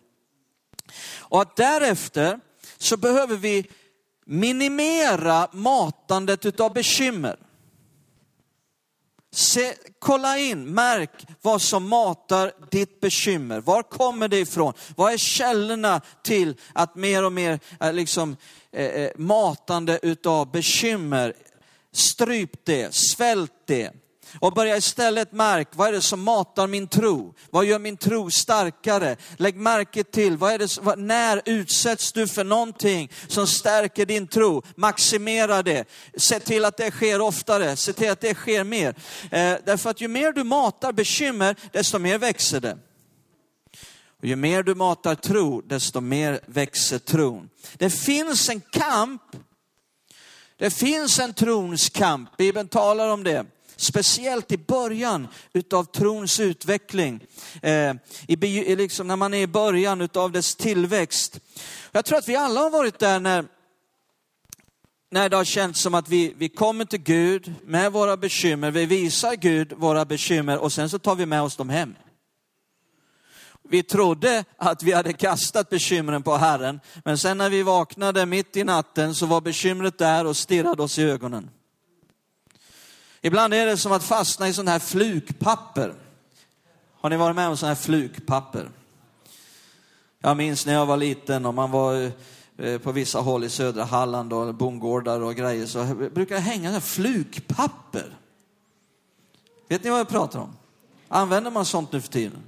Och 1.18 1.42
att 1.42 1.56
därefter 1.56 2.40
så 2.78 2.96
behöver 2.96 3.36
vi 3.36 3.66
minimera 4.24 5.48
matandet 5.52 6.46
utav 6.46 6.72
bekymmer. 6.72 7.36
Se, 9.32 9.74
kolla 9.98 10.38
in, 10.38 10.74
märk 10.74 11.26
vad 11.42 11.62
som 11.62 11.88
matar 11.88 12.52
ditt 12.70 13.00
bekymmer. 13.00 13.60
Var 13.60 13.82
kommer 13.82 14.28
det 14.28 14.38
ifrån? 14.38 14.72
Vad 14.96 15.12
är 15.12 15.16
källorna 15.16 16.00
till 16.22 16.56
att 16.72 16.94
mer 16.94 17.24
och 17.24 17.32
mer 17.32 17.60
eh, 17.80 17.92
liksom, 17.92 18.36
eh, 18.72 18.86
eh, 18.86 19.10
matande 19.16 19.98
utav 20.02 20.50
bekymmer? 20.50 21.34
Stryp 21.92 22.64
det, 22.64 22.94
svält 22.94 23.52
det. 23.66 23.92
Och 24.40 24.52
börja 24.52 24.76
istället 24.76 25.32
märka, 25.32 25.70
vad 25.72 25.88
är 25.88 25.92
det 25.92 26.02
som 26.02 26.22
matar 26.22 26.66
min 26.66 26.88
tro? 26.88 27.34
Vad 27.50 27.64
gör 27.64 27.78
min 27.78 27.96
tro 27.96 28.30
starkare? 28.30 29.16
Lägg 29.36 29.56
märke 29.56 30.04
till, 30.04 30.36
vad 30.36 30.52
är 30.52 30.58
det, 30.58 30.78
vad, 30.82 30.98
när 30.98 31.42
utsätts 31.44 32.12
du 32.12 32.28
för 32.28 32.44
någonting 32.44 33.10
som 33.28 33.46
stärker 33.46 34.06
din 34.06 34.26
tro? 34.26 34.62
Maximera 34.76 35.62
det. 35.62 35.84
Se 36.16 36.40
till 36.40 36.64
att 36.64 36.76
det 36.76 36.90
sker 36.90 37.20
oftare, 37.20 37.76
se 37.76 37.92
till 37.92 38.10
att 38.10 38.20
det 38.20 38.34
sker 38.34 38.64
mer. 38.64 38.94
Eh, 39.30 39.56
därför 39.64 39.90
att 39.90 40.00
ju 40.00 40.08
mer 40.08 40.32
du 40.32 40.44
matar 40.44 40.92
bekymmer, 40.92 41.56
desto 41.72 41.98
mer 41.98 42.18
växer 42.18 42.60
det. 42.60 42.78
Och 44.18 44.26
ju 44.26 44.36
mer 44.36 44.62
du 44.62 44.74
matar 44.74 45.14
tro, 45.14 45.60
desto 45.60 46.00
mer 46.00 46.40
växer 46.46 46.98
tron. 46.98 47.48
Det 47.74 47.90
finns 47.90 48.48
en 48.48 48.60
kamp 48.60 49.22
det 50.56 50.70
finns 50.70 51.18
en 51.18 51.34
trons 51.34 51.88
kamp, 51.88 52.36
Bibeln 52.36 52.68
talar 52.68 53.08
om 53.08 53.24
det. 53.24 53.46
Speciellt 53.76 54.52
i 54.52 54.56
början 54.56 55.28
utav 55.52 55.84
trons 55.84 56.40
utveckling, 56.40 57.20
eh, 57.62 57.94
i, 58.28 58.76
liksom 58.76 59.06
när 59.06 59.16
man 59.16 59.34
är 59.34 59.38
i 59.38 59.46
början 59.46 60.00
utav 60.00 60.32
dess 60.32 60.56
tillväxt. 60.56 61.40
Jag 61.92 62.04
tror 62.04 62.18
att 62.18 62.28
vi 62.28 62.36
alla 62.36 62.60
har 62.60 62.70
varit 62.70 62.98
där 62.98 63.20
när, 63.20 63.44
när 65.10 65.28
det 65.28 65.36
har 65.36 65.44
känts 65.44 65.80
som 65.80 65.94
att 65.94 66.08
vi, 66.08 66.34
vi 66.36 66.48
kommer 66.48 66.84
till 66.84 67.02
Gud 67.02 67.54
med 67.64 67.92
våra 67.92 68.16
bekymmer, 68.16 68.70
vi 68.70 68.86
visar 68.86 69.34
Gud 69.34 69.72
våra 69.72 70.04
bekymmer 70.04 70.58
och 70.58 70.72
sen 70.72 70.90
så 70.90 70.98
tar 70.98 71.14
vi 71.14 71.26
med 71.26 71.42
oss 71.42 71.56
dem 71.56 71.68
hem. 71.68 71.94
Vi 73.68 73.82
trodde 73.82 74.44
att 74.56 74.82
vi 74.82 74.92
hade 74.92 75.12
kastat 75.12 75.70
bekymren 75.70 76.22
på 76.22 76.36
Herren, 76.36 76.80
men 77.04 77.18
sen 77.18 77.38
när 77.38 77.50
vi 77.50 77.62
vaknade 77.62 78.26
mitt 78.26 78.56
i 78.56 78.64
natten 78.64 79.14
så 79.14 79.26
var 79.26 79.40
bekymret 79.40 79.98
där 79.98 80.26
och 80.26 80.36
stirrade 80.36 80.82
oss 80.82 80.98
i 80.98 81.02
ögonen. 81.02 81.50
Ibland 83.26 83.54
är 83.54 83.66
det 83.66 83.76
som 83.76 83.92
att 83.92 84.04
fastna 84.04 84.48
i 84.48 84.52
sån 84.52 84.68
här 84.68 84.78
flukpapper. 84.78 85.94
Har 87.00 87.10
ni 87.10 87.16
varit 87.16 87.36
med 87.36 87.48
om 87.48 87.56
sån 87.56 87.68
här 87.68 87.76
flukpapper? 87.76 88.70
Jag 90.20 90.36
minns 90.36 90.66
när 90.66 90.72
jag 90.72 90.86
var 90.86 90.96
liten 90.96 91.46
och 91.46 91.54
man 91.54 91.70
var 91.70 92.10
eh, 92.58 92.78
på 92.78 92.92
vissa 92.92 93.20
håll 93.20 93.44
i 93.44 93.50
södra 93.50 93.84
Halland 93.84 94.32
och 94.32 94.54
bondgårdar 94.54 95.20
och 95.20 95.34
grejer 95.34 95.66
så 95.66 95.84
brukar 95.94 96.34
det 96.34 96.40
hänga 96.40 96.70
här 96.70 96.80
flukpapper. 96.80 98.16
Vet 99.68 99.84
ni 99.84 99.90
vad 99.90 99.98
jag 99.98 100.08
pratar 100.08 100.38
om? 100.38 100.56
Använder 101.08 101.50
man 101.50 101.64
sånt 101.64 101.92
nu 101.92 102.00
för 102.00 102.12
tiden? 102.12 102.42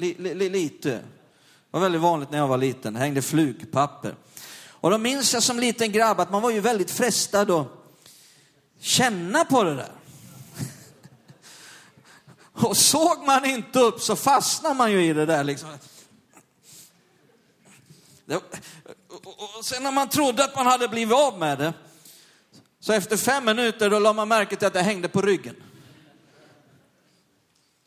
L- 0.00 0.50
lite. 0.52 0.90
Det 0.90 1.02
var 1.70 1.80
väldigt 1.80 2.00
vanligt 2.00 2.30
när 2.30 2.38
jag 2.38 2.48
var 2.48 2.58
liten, 2.58 2.92
det 2.92 2.98
hängde 2.98 3.22
flukpapper. 3.22 4.14
Och 4.68 4.90
då 4.90 4.98
minns 4.98 5.34
jag 5.34 5.42
som 5.42 5.58
liten 5.58 5.92
grabb 5.92 6.20
att 6.20 6.30
man 6.30 6.42
var 6.42 6.50
ju 6.50 6.60
väldigt 6.60 6.90
frestad 6.90 7.50
och 7.50 7.78
känna 8.82 9.44
på 9.44 9.64
det 9.64 9.74
där. 9.74 9.92
Och 12.68 12.76
såg 12.76 13.26
man 13.26 13.44
inte 13.44 13.80
upp 13.80 14.00
så 14.00 14.16
fastnar 14.16 14.74
man 14.74 14.92
ju 14.92 15.04
i 15.04 15.12
det 15.12 15.26
där 15.26 15.44
liksom. 15.44 15.68
Och 19.58 19.64
sen 19.64 19.82
när 19.82 19.92
man 19.92 20.08
trodde 20.08 20.44
att 20.44 20.56
man 20.56 20.66
hade 20.66 20.88
blivit 20.88 21.16
av 21.16 21.38
med 21.38 21.58
det, 21.58 21.74
så 22.80 22.92
efter 22.92 23.16
fem 23.16 23.44
minuter 23.44 23.90
då 23.90 23.98
la 23.98 24.12
man 24.12 24.28
märke 24.28 24.56
till 24.56 24.66
att 24.66 24.72
det 24.72 24.82
hängde 24.82 25.08
på 25.08 25.22
ryggen. 25.22 25.56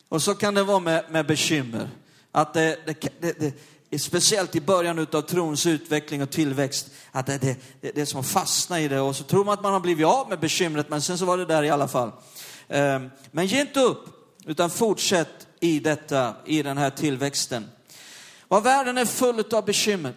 Och 0.08 0.22
så 0.22 0.34
kan 0.34 0.54
det 0.54 0.62
vara 0.62 0.78
med, 0.78 1.04
med 1.10 1.26
bekymmer. 1.26 1.90
Att 2.32 2.54
det, 2.54 2.78
det, 2.86 3.40
det, 3.40 3.54
speciellt 3.98 4.56
i 4.56 4.60
början 4.60 5.06
av 5.12 5.22
trons 5.22 5.66
utveckling 5.66 6.22
och 6.22 6.30
tillväxt, 6.30 6.90
att 7.12 7.26
det, 7.26 7.38
det, 7.38 7.56
det 7.80 7.98
är 7.98 8.04
som 8.04 8.20
att 8.20 8.28
fastna 8.28 8.80
i 8.80 8.88
det 8.88 9.00
och 9.00 9.16
så 9.16 9.24
tror 9.24 9.44
man 9.44 9.54
att 9.54 9.62
man 9.62 9.72
har 9.72 9.80
blivit 9.80 10.06
av 10.06 10.28
med 10.28 10.40
bekymret, 10.40 10.90
men 10.90 11.02
sen 11.02 11.18
så 11.18 11.24
var 11.24 11.38
det 11.38 11.44
där 11.44 11.62
i 11.62 11.70
alla 11.70 11.88
fall. 11.88 12.12
Ehm, 12.68 13.10
men 13.30 13.46
ge 13.46 13.60
inte 13.60 13.80
upp, 13.80 14.04
utan 14.46 14.70
fortsätt 14.70 15.46
i 15.60 15.80
detta, 15.80 16.34
i 16.44 16.62
den 16.62 16.78
här 16.78 16.90
tillväxten. 16.90 17.70
Vad 18.48 18.62
världen 18.62 18.98
är 18.98 19.04
full 19.04 19.44
av 19.54 19.64
bekymmer. 19.64 20.14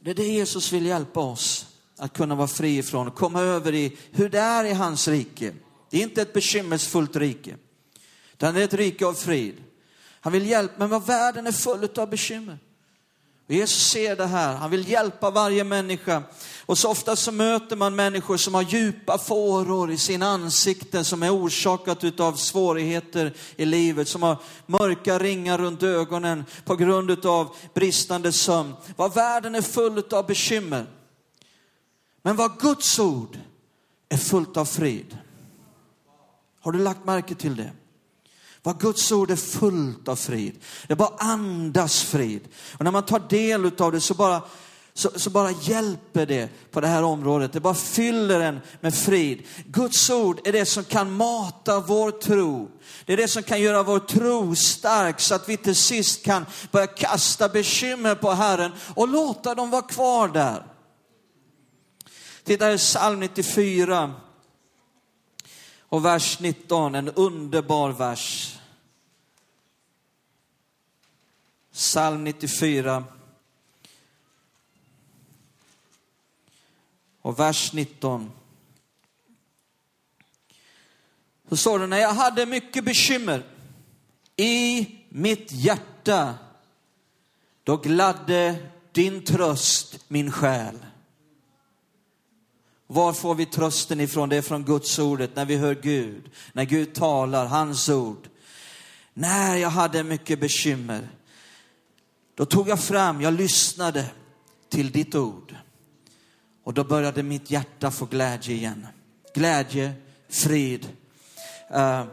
Det 0.00 0.10
är 0.10 0.14
det 0.14 0.26
Jesus 0.26 0.72
vill 0.72 0.86
hjälpa 0.86 1.20
oss 1.20 1.66
att 1.98 2.12
kunna 2.12 2.34
vara 2.34 2.48
fri 2.48 2.78
ifrån 2.78 3.10
komma 3.10 3.40
över 3.40 3.74
i 3.74 3.96
hur 4.10 4.28
det 4.28 4.38
är 4.38 4.64
i 4.64 4.72
hans 4.72 5.08
rike. 5.08 5.52
Det 5.90 5.98
är 5.98 6.02
inte 6.02 6.22
ett 6.22 6.32
bekymmersfullt 6.32 7.16
rike, 7.16 7.56
utan 8.32 8.54
det 8.54 8.60
är 8.60 8.64
ett 8.64 8.74
rike 8.74 9.06
av 9.06 9.14
frid. 9.14 9.54
Han 10.26 10.32
vill 10.32 10.46
hjälpa, 10.46 10.74
men 10.76 10.88
vad 10.88 11.06
världen 11.06 11.46
är 11.46 11.52
full 11.52 11.88
av 11.96 12.10
bekymmer. 12.10 12.58
Och 13.46 13.54
Jesus 13.54 13.90
ser 13.90 14.16
det 14.16 14.26
här, 14.26 14.54
han 14.54 14.70
vill 14.70 14.88
hjälpa 14.88 15.30
varje 15.30 15.64
människa. 15.64 16.22
Och 16.66 16.78
så 16.78 16.90
ofta 16.90 17.16
så 17.16 17.32
möter 17.32 17.76
man 17.76 17.96
människor 17.96 18.36
som 18.36 18.54
har 18.54 18.62
djupa 18.62 19.18
fåror 19.18 19.90
i 19.90 19.98
sina 19.98 20.26
ansikten 20.26 21.04
som 21.04 21.22
är 21.22 21.34
orsakat 21.34 22.04
utav 22.04 22.32
svårigheter 22.32 23.34
i 23.56 23.64
livet, 23.64 24.08
som 24.08 24.22
har 24.22 24.36
mörka 24.66 25.18
ringar 25.18 25.58
runt 25.58 25.82
ögonen 25.82 26.44
på 26.64 26.76
grund 26.76 27.10
utav 27.10 27.56
bristande 27.74 28.32
sömn. 28.32 28.74
Vad 28.96 29.14
världen 29.14 29.54
är 29.54 29.62
full 29.62 30.04
av 30.10 30.26
bekymmer. 30.26 30.86
Men 32.22 32.36
vad 32.36 32.60
Guds 32.60 32.98
ord 32.98 33.38
är 34.08 34.16
fullt 34.16 34.56
av 34.56 34.64
frid. 34.64 35.18
Har 36.60 36.72
du 36.72 36.78
lagt 36.78 37.04
märke 37.04 37.34
till 37.34 37.56
det? 37.56 37.72
Vad 38.66 38.80
Guds 38.80 39.12
ord 39.12 39.30
är 39.30 39.36
fullt 39.36 40.08
av 40.08 40.16
frid. 40.16 40.60
Det 40.86 40.96
bara 40.96 41.12
andas 41.18 42.02
frid. 42.02 42.48
Och 42.78 42.84
när 42.84 42.90
man 42.90 43.02
tar 43.02 43.18
del 43.28 43.70
av 43.78 43.92
det 43.92 44.00
så 44.00 44.14
bara, 44.14 44.42
så, 44.94 45.10
så, 45.16 45.30
bara 45.30 45.50
hjälper 45.50 46.26
det 46.26 46.48
på 46.70 46.80
det 46.80 46.86
här 46.86 47.02
området. 47.02 47.52
Det 47.52 47.60
bara 47.60 47.74
fyller 47.74 48.40
en 48.40 48.60
med 48.80 48.94
frid. 48.94 49.42
Guds 49.66 50.10
ord 50.10 50.46
är 50.46 50.52
det 50.52 50.66
som 50.66 50.84
kan 50.84 51.12
mata 51.12 51.80
vår 51.80 52.10
tro. 52.10 52.70
Det 53.04 53.12
är 53.12 53.16
det 53.16 53.28
som 53.28 53.42
kan 53.42 53.60
göra 53.60 53.82
vår 53.82 53.98
tro 53.98 54.54
stark 54.54 55.20
så 55.20 55.34
att 55.34 55.48
vi 55.48 55.56
till 55.56 55.76
sist 55.76 56.24
kan 56.24 56.46
börja 56.70 56.86
kasta 56.86 57.48
bekymmer 57.48 58.14
på 58.14 58.30
Herren 58.30 58.72
och 58.94 59.08
låta 59.08 59.54
dem 59.54 59.70
vara 59.70 59.82
kvar 59.82 60.28
där. 60.28 60.66
Titta 62.44 62.72
i 62.72 62.78
psalm 62.78 63.20
94 63.20 64.14
och 65.88 66.04
vers 66.04 66.40
19, 66.40 66.94
en 66.94 67.08
underbar 67.08 67.90
vers. 67.90 68.55
Psalm 71.76 72.24
94. 72.24 73.04
Och 77.22 77.38
vers 77.38 77.72
19. 77.72 78.32
Så 81.48 81.56
står 81.56 81.78
det, 81.78 81.86
när 81.86 81.98
jag 81.98 82.14
hade 82.14 82.46
mycket 82.46 82.84
bekymmer 82.84 83.42
i 84.36 84.86
mitt 85.08 85.52
hjärta, 85.52 86.34
då 87.64 87.76
gladde 87.76 88.56
din 88.92 89.24
tröst 89.24 89.98
min 90.08 90.32
själ. 90.32 90.78
Var 92.86 93.12
får 93.12 93.34
vi 93.34 93.46
trösten 93.46 94.00
ifrån? 94.00 94.28
Det 94.28 94.36
är 94.36 94.42
från 94.42 94.64
Guds 94.64 94.98
ordet, 94.98 95.36
när 95.36 95.44
vi 95.44 95.56
hör 95.56 95.74
Gud, 95.74 96.30
när 96.52 96.64
Gud 96.64 96.94
talar, 96.94 97.46
hans 97.46 97.88
ord. 97.88 98.28
När 99.14 99.56
jag 99.56 99.70
hade 99.70 100.02
mycket 100.02 100.40
bekymmer, 100.40 101.08
då 102.36 102.44
tog 102.44 102.68
jag 102.68 102.80
fram, 102.80 103.20
jag 103.20 103.34
lyssnade 103.34 104.04
till 104.68 104.92
ditt 104.92 105.14
ord. 105.14 105.54
Och 106.64 106.74
då 106.74 106.84
började 106.84 107.22
mitt 107.22 107.50
hjärta 107.50 107.90
få 107.90 108.04
glädje 108.04 108.54
igen. 108.54 108.86
Glädje, 109.34 109.92
frid. 110.28 110.88
Uh, 111.74 112.04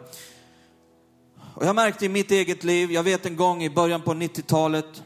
och 1.56 1.66
jag 1.66 1.76
märkte 1.76 2.06
i 2.06 2.10
mitt 2.10 2.32
eget 2.32 2.64
liv, 2.64 2.92
jag 2.92 3.04
vet 3.04 3.26
en 3.26 3.36
gång 3.36 3.64
i 3.64 3.70
början 3.70 4.02
på 4.02 4.14
90-talet, 4.14 5.04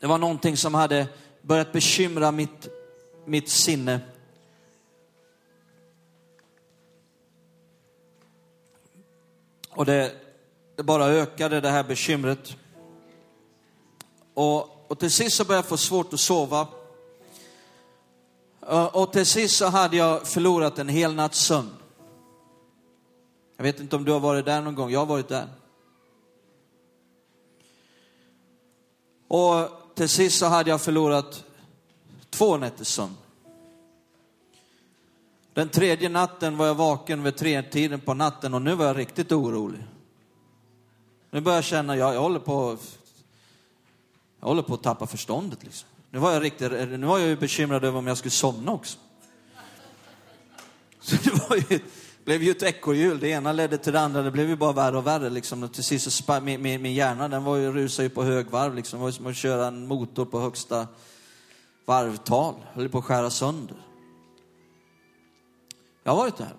det 0.00 0.06
var 0.06 0.18
någonting 0.18 0.56
som 0.56 0.74
hade 0.74 1.06
börjat 1.42 1.72
bekymra 1.72 2.32
mitt, 2.32 2.68
mitt 3.26 3.48
sinne. 3.48 4.00
Och 9.70 9.86
det, 9.86 10.12
det 10.76 10.82
bara 10.82 11.06
ökade 11.06 11.60
det 11.60 11.68
här 11.70 11.84
bekymret. 11.84 12.56
Och, 14.38 14.90
och 14.90 14.98
till 14.98 15.10
sist 15.10 15.36
så 15.36 15.44
började 15.44 15.58
jag 15.58 15.68
få 15.68 15.76
svårt 15.76 16.12
att 16.12 16.20
sova. 16.20 16.66
Och 18.92 19.12
till 19.12 19.26
sist 19.26 19.56
så 19.56 19.66
hade 19.66 19.96
jag 19.96 20.26
förlorat 20.26 20.78
en 20.78 20.88
hel 20.88 21.14
natts 21.14 21.38
sömn. 21.38 21.70
Jag 23.56 23.64
vet 23.64 23.80
inte 23.80 23.96
om 23.96 24.04
du 24.04 24.12
har 24.12 24.20
varit 24.20 24.44
där 24.44 24.60
någon 24.60 24.74
gång, 24.74 24.90
jag 24.90 24.98
har 24.98 25.06
varit 25.06 25.28
där. 25.28 25.48
Och 29.28 29.70
till 29.94 30.08
sist 30.08 30.38
så 30.38 30.46
hade 30.46 30.70
jag 30.70 30.80
förlorat 30.80 31.44
två 32.30 32.56
nätters 32.56 32.88
sömn. 32.88 33.16
Den 35.52 35.68
tredje 35.68 36.08
natten 36.08 36.56
var 36.56 36.66
jag 36.66 36.74
vaken 36.74 37.22
vid 37.22 37.36
tre 37.36 37.62
tiden 37.62 38.00
på 38.00 38.14
natten 38.14 38.54
och 38.54 38.62
nu 38.62 38.74
var 38.74 38.86
jag 38.86 38.98
riktigt 38.98 39.32
orolig. 39.32 39.84
Nu 41.30 41.40
börjar 41.40 41.56
jag 41.56 41.64
känna, 41.64 41.96
jag, 41.96 42.14
jag 42.14 42.20
håller 42.20 42.40
på 42.40 42.76
jag 44.40 44.48
håller 44.48 44.62
på 44.62 44.74
att 44.74 44.82
tappa 44.82 45.06
förståndet 45.06 45.64
liksom. 45.64 45.88
Nu 46.10 46.18
var 46.18 46.32
jag 46.32 46.42
riktigt, 46.42 46.72
nu 46.72 47.06
var 47.06 47.18
jag 47.18 47.28
ju 47.28 47.36
bekymrad 47.36 47.84
över 47.84 47.98
om 47.98 48.06
jag 48.06 48.18
skulle 48.18 48.30
somna 48.30 48.72
också. 48.72 48.98
Så 51.00 51.16
det 51.24 51.48
var 51.48 51.56
ju, 51.56 51.80
blev 52.24 52.42
ju 52.42 52.50
ett 52.50 52.62
ekorrhjul. 52.62 53.20
Det 53.20 53.28
ena 53.28 53.52
ledde 53.52 53.78
till 53.78 53.92
det 53.92 54.00
andra. 54.00 54.22
Det 54.22 54.30
blev 54.30 54.48
ju 54.48 54.56
bara 54.56 54.72
värre 54.72 54.96
och 54.96 55.06
värre 55.06 55.30
liksom. 55.30 55.62
Och 55.62 55.72
till 55.72 55.84
sist 55.84 56.12
så 56.12 56.40
min, 56.40 56.62
min, 56.62 56.82
min 56.82 56.94
hjärna, 56.94 57.28
den 57.28 57.44
var 57.44 57.56
ju, 57.56 57.72
rusade 57.72 58.08
ju 58.08 58.14
på 58.14 58.24
högvarv 58.24 58.74
liksom. 58.74 58.98
Det 58.98 59.02
var 59.02 59.08
ju 59.08 59.12
som 59.12 59.26
att 59.26 59.36
köra 59.36 59.66
en 59.66 59.86
motor 59.86 60.24
på 60.24 60.40
högsta 60.40 60.86
varvtal. 61.84 62.54
Höll 62.72 62.88
på 62.88 62.98
att 62.98 63.04
skära 63.04 63.30
sönder. 63.30 63.76
Jag 66.04 66.12
har 66.12 66.16
varit 66.16 66.36
där. 66.36 66.54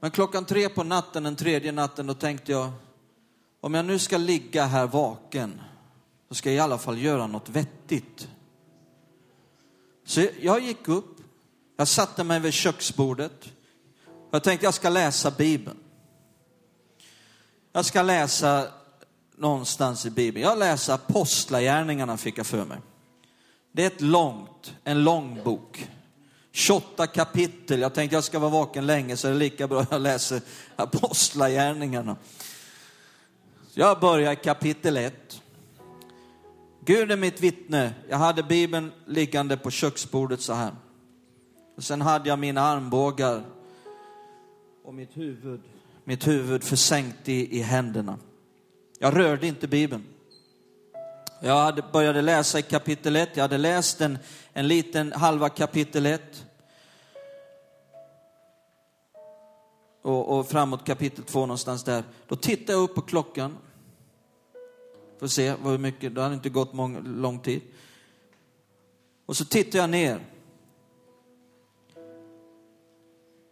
Men 0.00 0.10
klockan 0.10 0.44
tre 0.44 0.68
på 0.68 0.84
natten, 0.84 1.22
den 1.22 1.36
tredje 1.36 1.72
natten, 1.72 2.06
då 2.06 2.14
tänkte 2.14 2.52
jag, 2.52 2.70
om 3.60 3.74
jag 3.74 3.84
nu 3.84 3.98
ska 3.98 4.18
ligga 4.18 4.64
här 4.64 4.86
vaken, 4.86 5.60
så 6.28 6.34
ska 6.34 6.50
jag 6.50 6.56
i 6.56 6.60
alla 6.60 6.78
fall 6.78 6.98
göra 6.98 7.26
något 7.26 7.48
vettigt. 7.48 8.28
Så 10.04 10.28
jag 10.40 10.60
gick 10.60 10.88
upp, 10.88 11.16
jag 11.76 11.88
satte 11.88 12.24
mig 12.24 12.40
vid 12.40 12.52
köksbordet. 12.52 13.48
Jag 14.30 14.42
tänkte 14.42 14.66
jag 14.66 14.74
ska 14.74 14.88
läsa 14.88 15.30
Bibeln. 15.30 15.78
Jag 17.72 17.84
ska 17.84 18.02
läsa 18.02 18.68
någonstans 19.36 20.06
i 20.06 20.10
Bibeln. 20.10 20.44
Jag 20.44 20.58
läser 20.58 20.94
Apostlagärningarna 20.94 22.16
fick 22.16 22.38
jag 22.38 22.46
för 22.46 22.64
mig. 22.64 22.78
Det 23.72 23.82
är 23.82 23.86
ett 23.86 24.00
långt, 24.00 24.74
en 24.84 25.04
lång 25.04 25.40
bok. 25.44 25.88
28 26.58 27.06
kapitel. 27.06 27.80
Jag 27.80 27.94
tänkte 27.94 28.16
jag 28.16 28.24
ska 28.24 28.38
vara 28.38 28.50
vaken 28.50 28.86
länge 28.86 29.16
så 29.16 29.28
är 29.28 29.32
det 29.32 29.38
lika 29.38 29.68
bra 29.68 29.86
jag 29.90 30.00
läser 30.00 30.40
Apostlagärningarna. 30.76 32.16
Jag 33.74 34.00
börjar 34.00 34.32
i 34.32 34.36
kapitel 34.36 34.96
1. 34.96 35.42
Gud 36.84 37.10
är 37.10 37.16
mitt 37.16 37.40
vittne. 37.40 37.94
Jag 38.08 38.16
hade 38.16 38.42
Bibeln 38.42 38.92
liggande 39.06 39.56
på 39.56 39.70
köksbordet 39.70 40.40
så 40.40 40.52
här. 40.52 40.72
Och 41.76 41.84
sen 41.84 42.00
hade 42.00 42.28
jag 42.28 42.38
mina 42.38 42.60
armbågar 42.60 43.42
och 44.84 44.94
mitt 44.94 45.16
huvud, 45.16 45.60
mitt 46.04 46.26
huvud 46.26 46.64
försänkt 46.64 47.28
i, 47.28 47.58
i 47.58 47.62
händerna. 47.62 48.18
Jag 48.98 49.16
rörde 49.16 49.46
inte 49.46 49.68
Bibeln. 49.68 50.04
Jag 51.42 51.60
hade 51.60 51.82
började 51.92 52.22
läsa 52.22 52.58
i 52.58 52.62
kapitel 52.62 53.16
1. 53.16 53.28
Jag 53.34 53.42
hade 53.44 53.58
läst 53.58 54.00
en, 54.00 54.18
en 54.52 54.68
liten 54.68 55.12
halva 55.12 55.48
kapitel 55.48 56.06
1. 56.06 56.44
Och, 60.02 60.38
och 60.38 60.48
framåt 60.48 60.84
kapitel 60.84 61.24
2 61.24 61.40
någonstans 61.40 61.84
där. 61.84 62.04
Då 62.28 62.36
tittar 62.36 62.72
jag 62.72 62.82
upp 62.82 62.94
på 62.94 63.00
klockan 63.00 63.56
för 65.18 65.26
att 65.26 65.32
se 65.32 65.54
hur 65.62 65.78
mycket, 65.78 66.14
det 66.14 66.22
hade 66.22 66.34
inte 66.34 66.48
gått 66.48 66.72
mång, 66.72 67.02
lång 67.04 67.38
tid. 67.38 67.62
Och 69.26 69.36
så 69.36 69.44
tittar 69.44 69.78
jag 69.78 69.90
ner. 69.90 70.20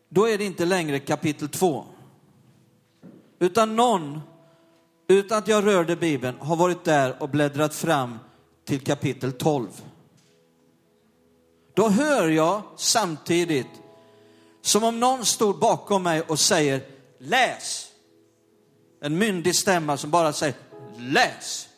Då 0.09 0.29
är 0.29 0.39
det 0.39 0.45
inte 0.45 0.65
längre 0.65 0.99
kapitel 0.99 1.49
2. 1.49 1.85
Utan 3.39 3.77
någon, 3.77 4.21
utan 5.09 5.39
att 5.39 5.49
jag 5.49 5.67
rörde 5.67 5.97
Bibeln, 5.97 6.37
har 6.41 6.57
varit 6.57 6.85
där 6.85 7.23
och 7.23 7.29
bläddrat 7.29 7.75
fram 7.75 8.19
till 8.65 8.81
kapitel 8.81 9.33
12. 9.33 9.69
Då 11.75 11.89
hör 11.89 12.29
jag 12.29 12.63
samtidigt 12.77 13.67
som 14.67 14.85
om 14.85 15.01
någon 15.01 15.27
stod 15.27 15.59
bakom 15.59 16.03
mig 16.03 16.21
och 16.21 16.39
säger 16.39 16.83
läs. 17.19 17.89
En 19.01 19.19
myndig 19.19 19.57
stämma 19.57 19.97
som 19.97 20.11
bara 20.11 20.33
säger 20.33 20.55
läs. 20.99 21.69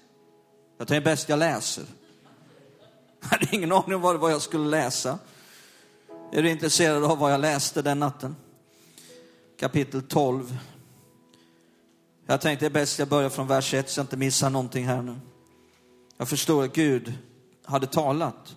Jag 0.78 0.88
tänkte 0.88 1.10
bäst 1.10 1.28
jag 1.28 1.38
läser. 1.38 1.84
Jag 3.20 3.28
hade 3.28 3.56
ingen 3.56 3.72
aning 3.72 3.94
om 3.94 4.00
vad 4.00 4.32
jag 4.32 4.42
skulle 4.42 4.68
läsa. 4.68 5.18
Är 6.32 6.42
du 6.42 6.50
intresserad 6.50 7.04
av 7.04 7.18
vad 7.18 7.32
jag 7.32 7.40
läste 7.40 7.82
den 7.82 7.98
natten? 7.98 8.36
Kapitel 9.60 10.02
12. 10.02 10.58
Jag 12.26 12.40
tänkte 12.40 12.64
det 12.64 12.68
är 12.68 12.80
bäst 12.80 12.98
jag 12.98 13.08
börjar 13.08 13.30
från 13.30 13.46
vers 13.46 13.74
1 13.74 13.90
så 13.90 14.00
jag 14.00 14.04
inte 14.04 14.16
missar 14.16 14.50
någonting 14.50 14.86
här 14.86 15.02
nu. 15.02 15.16
Jag 16.16 16.28
förstår 16.28 16.64
att 16.64 16.72
Gud 16.72 17.12
hade 17.64 17.86
talat. 17.86 18.56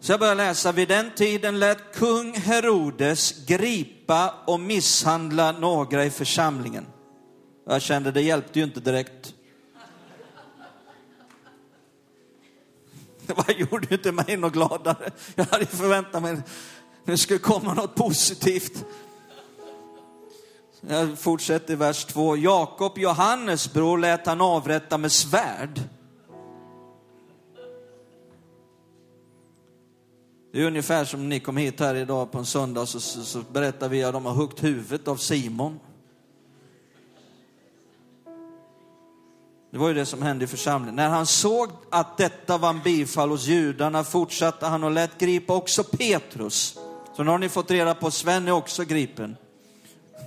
Så 0.00 0.12
jag 0.12 0.20
börjar 0.20 0.34
läsa. 0.34 0.72
Vid 0.72 0.88
den 0.88 1.10
tiden 1.16 1.58
lät 1.58 1.94
kung 1.94 2.34
Herodes 2.34 3.46
gripa 3.46 4.34
och 4.46 4.60
misshandla 4.60 5.52
några 5.52 6.04
i 6.04 6.10
församlingen. 6.10 6.86
Jag 7.66 7.82
kände 7.82 8.12
det 8.12 8.22
hjälpte 8.22 8.58
ju 8.58 8.64
inte 8.64 8.80
direkt. 8.80 9.34
Det 13.46 13.52
gjorde 13.52 13.94
inte 13.94 14.12
mig 14.12 14.36
något 14.36 14.52
gladare. 14.52 15.10
Jag 15.34 15.44
hade 15.44 15.66
förväntat 15.66 16.22
mig 16.22 16.32
att 16.32 16.50
det 17.04 17.18
skulle 17.18 17.38
komma 17.38 17.74
något 17.74 17.94
positivt. 17.94 18.84
Jag 20.80 21.18
fortsätter 21.18 21.72
i 21.72 21.76
vers 21.76 22.04
2. 22.04 22.36
Jakob, 22.36 22.98
Johannes 22.98 23.72
bror, 23.72 23.98
lät 23.98 24.26
han 24.26 24.40
avrätta 24.40 24.98
med 24.98 25.12
svärd. 25.12 25.80
Det 30.52 30.60
är 30.62 30.66
ungefär 30.66 31.04
som 31.04 31.28
ni 31.28 31.40
kom 31.40 31.56
hit 31.56 31.80
här 31.80 31.94
idag 31.94 32.32
på 32.32 32.38
en 32.38 32.46
söndag 32.46 32.86
så, 32.86 33.00
så, 33.00 33.22
så 33.22 33.42
berättar 33.52 33.88
vi 33.88 34.04
att 34.04 34.12
de 34.12 34.24
har 34.24 34.32
huggt 34.32 34.64
huvudet 34.64 35.08
av 35.08 35.16
Simon. 35.16 35.80
Det 39.70 39.78
var 39.78 39.88
ju 39.88 39.94
det 39.94 40.06
som 40.06 40.22
hände 40.22 40.44
i 40.44 40.48
församlingen. 40.48 40.96
När 40.96 41.08
han 41.08 41.26
såg 41.26 41.70
att 41.90 42.16
detta 42.16 42.58
var 42.58 42.70
en 42.70 42.80
bifall 42.80 43.30
hos 43.30 43.46
judarna 43.46 44.04
fortsatte 44.04 44.66
han 44.66 44.84
och 44.84 44.90
lät 44.90 45.18
gripa 45.18 45.54
också 45.54 45.84
Petrus. 45.84 46.78
Så 47.16 47.22
nu 47.22 47.30
har 47.30 47.38
ni 47.38 47.48
fått 47.48 47.70
reda 47.70 47.94
på 47.94 48.06
att 48.06 48.14
Sven 48.14 48.48
är 48.48 48.52
också 48.52 48.84
gripen. 48.84 49.36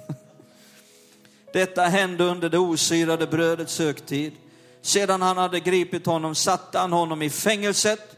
Detta 1.53 1.81
hände 1.81 2.23
under 2.23 2.49
det 2.49 2.57
osyrade 2.59 3.27
brödets 3.27 3.79
högtid. 3.79 4.33
Sedan 4.81 5.21
han 5.21 5.37
hade 5.37 5.59
gripit 5.59 6.05
honom 6.05 6.35
satte 6.35 6.79
han 6.79 6.91
honom 6.91 7.21
i 7.21 7.29
fängelset 7.29 8.12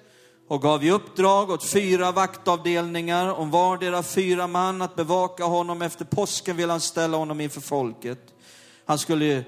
och 0.47 0.61
gav 0.61 0.83
i 0.83 0.91
uppdrag 0.91 1.49
åt 1.49 1.63
fyra 1.63 2.11
vaktavdelningar 2.11 3.33
om 3.33 3.51
vardera 3.51 4.03
fyra 4.03 4.47
man 4.47 4.81
att 4.81 4.95
bevaka 4.95 5.43
honom. 5.43 5.81
Efter 5.81 6.05
påsken 6.05 6.57
vill 6.57 6.69
han 6.69 6.81
ställa 6.81 7.17
honom 7.17 7.41
inför 7.41 7.61
folket. 7.61 8.33
Han 8.85 8.99
skulle 8.99 9.43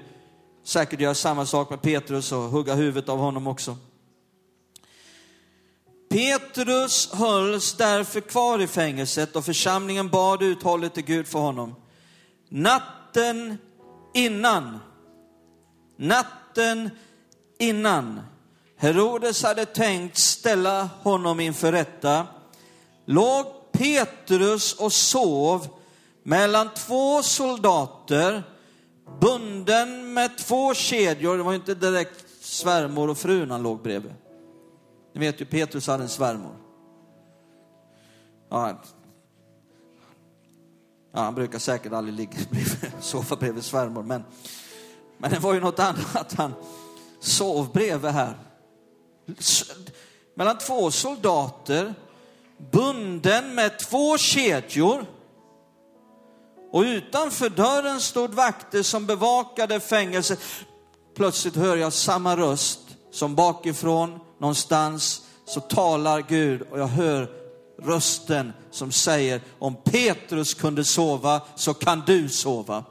säkert 0.64 1.00
göra 1.00 1.14
samma 1.14 1.46
sak 1.46 1.70
med 1.70 1.82
Petrus 1.82 2.32
och 2.32 2.42
hugga 2.42 2.74
huvudet 2.74 3.08
av 3.08 3.18
honom 3.18 3.46
också. 3.46 3.76
Petrus 6.10 7.12
hölls 7.12 7.74
därför 7.74 8.20
kvar 8.20 8.58
i 8.58 8.66
fängelset 8.66 9.36
och 9.36 9.44
församlingen 9.44 10.08
bad 10.08 10.42
uthålligt 10.42 10.94
till 10.94 11.04
Gud 11.04 11.26
för 11.26 11.38
honom. 11.38 11.74
Natten 12.48 13.58
innan, 14.14 14.78
natten 15.96 16.90
innan 17.58 18.20
Herodes 18.80 19.42
hade 19.42 19.66
tänkt 19.66 20.16
ställa 20.16 20.88
honom 21.02 21.40
inför 21.40 21.72
rätta, 21.72 22.26
låg 23.04 23.46
Petrus 23.72 24.72
och 24.72 24.92
sov 24.92 25.68
mellan 26.22 26.68
två 26.74 27.22
soldater, 27.22 28.42
bunden 29.20 30.14
med 30.14 30.38
två 30.38 30.74
kedjor. 30.74 31.36
Det 31.36 31.42
var 31.42 31.54
inte 31.54 31.74
direkt 31.74 32.24
svärmor 32.40 33.08
och 33.08 33.18
frun 33.18 33.50
han 33.50 33.62
låg 33.62 33.82
bredvid. 33.82 34.14
Ni 35.14 35.20
vet 35.20 35.40
ju, 35.40 35.44
Petrus 35.44 35.86
hade 35.86 36.02
en 36.02 36.08
svärmor. 36.08 36.56
Ja, 38.50 38.80
ja, 41.12 41.20
han 41.20 41.34
brukar 41.34 41.58
säkert 41.58 41.92
aldrig 41.92 42.14
ligga 42.14 42.38
bredvid, 42.50 42.92
sova 43.00 43.36
bredvid 43.36 43.64
svärmor, 43.64 44.02
men, 44.02 44.24
men 45.18 45.30
det 45.30 45.38
var 45.38 45.54
ju 45.54 45.60
något 45.60 45.78
annat. 45.78 46.34
Han 46.36 46.54
sov 47.20 47.72
bredvid 47.72 48.10
här. 48.10 48.47
Mellan 50.34 50.58
två 50.58 50.90
soldater, 50.90 51.94
bunden 52.72 53.54
med 53.54 53.78
två 53.78 54.18
kedjor. 54.18 55.06
Och 56.72 56.82
utanför 56.82 57.48
dörren 57.48 58.00
stod 58.00 58.34
vakter 58.34 58.82
som 58.82 59.06
bevakade 59.06 59.80
fängelset. 59.80 60.40
Plötsligt 61.16 61.56
hör 61.56 61.76
jag 61.76 61.92
samma 61.92 62.36
röst 62.36 62.80
som 63.10 63.34
bakifrån 63.34 64.20
någonstans 64.38 65.22
så 65.44 65.60
talar 65.60 66.24
Gud 66.28 66.62
och 66.70 66.78
jag 66.78 66.86
hör 66.86 67.30
rösten 67.82 68.52
som 68.70 68.92
säger 68.92 69.40
om 69.58 69.74
Petrus 69.74 70.54
kunde 70.54 70.84
sova 70.84 71.40
så 71.56 71.74
kan 71.74 72.02
du 72.06 72.28
sova. 72.28 72.84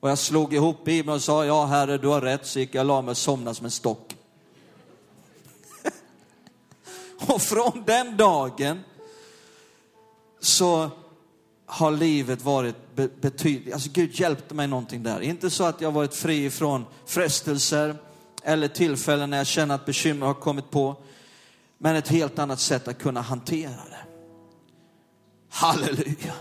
Och 0.00 0.10
jag 0.10 0.18
slog 0.18 0.54
ihop 0.54 0.84
Bibeln 0.84 1.14
och 1.14 1.22
sa, 1.22 1.44
ja 1.44 1.64
herre 1.64 1.98
du 1.98 2.08
har 2.08 2.20
rätt, 2.20 2.46
så 2.46 2.58
gick 2.58 2.74
jag 2.74 2.82
och 2.82 2.86
la 2.86 3.02
mig 3.02 3.10
och 3.10 3.16
somnade 3.16 3.54
som 3.54 3.64
en 3.64 3.70
stock. 3.70 4.16
och 7.28 7.42
från 7.42 7.82
den 7.86 8.16
dagen 8.16 8.80
så 10.40 10.90
har 11.66 11.90
livet 11.90 12.42
varit 12.42 12.76
betydligt, 13.20 13.74
alltså 13.74 13.90
Gud 13.92 14.20
hjälpte 14.20 14.54
mig 14.54 14.66
någonting 14.66 15.02
där. 15.02 15.20
Inte 15.20 15.50
så 15.50 15.64
att 15.64 15.80
jag 15.80 15.92
varit 15.92 16.14
fri 16.14 16.50
från 16.50 16.86
frestelser 17.06 17.96
eller 18.42 18.68
tillfällen 18.68 19.30
när 19.30 19.36
jag 19.36 19.46
känner 19.46 19.74
att 19.74 19.86
bekymmer 19.86 20.26
har 20.26 20.34
kommit 20.34 20.70
på, 20.70 20.96
men 21.78 21.96
ett 21.96 22.08
helt 22.08 22.38
annat 22.38 22.60
sätt 22.60 22.88
att 22.88 22.98
kunna 22.98 23.20
hantera 23.20 23.70
det. 23.70 24.04
Halleluja. 25.48 26.34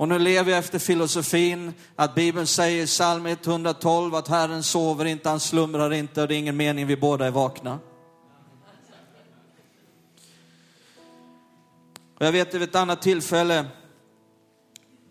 Och 0.00 0.08
nu 0.08 0.18
lever 0.18 0.50
jag 0.50 0.58
efter 0.58 0.78
filosofin 0.78 1.72
att 1.96 2.14
Bibeln 2.14 2.46
säger 2.46 2.82
i 2.82 2.86
psalm 2.86 3.26
112 3.26 4.14
att 4.14 4.28
Herren 4.28 4.62
sover 4.62 5.04
inte, 5.04 5.28
han 5.28 5.40
slumrar 5.40 5.92
inte 5.92 6.22
och 6.22 6.28
det 6.28 6.34
är 6.34 6.38
ingen 6.38 6.56
mening 6.56 6.86
vi 6.86 6.96
båda 6.96 7.26
är 7.26 7.30
vakna. 7.30 7.78
Och 12.18 12.26
jag 12.26 12.32
vet 12.32 12.54
vid 12.54 12.62
ett 12.62 12.74
annat 12.74 13.02
tillfälle, 13.02 13.66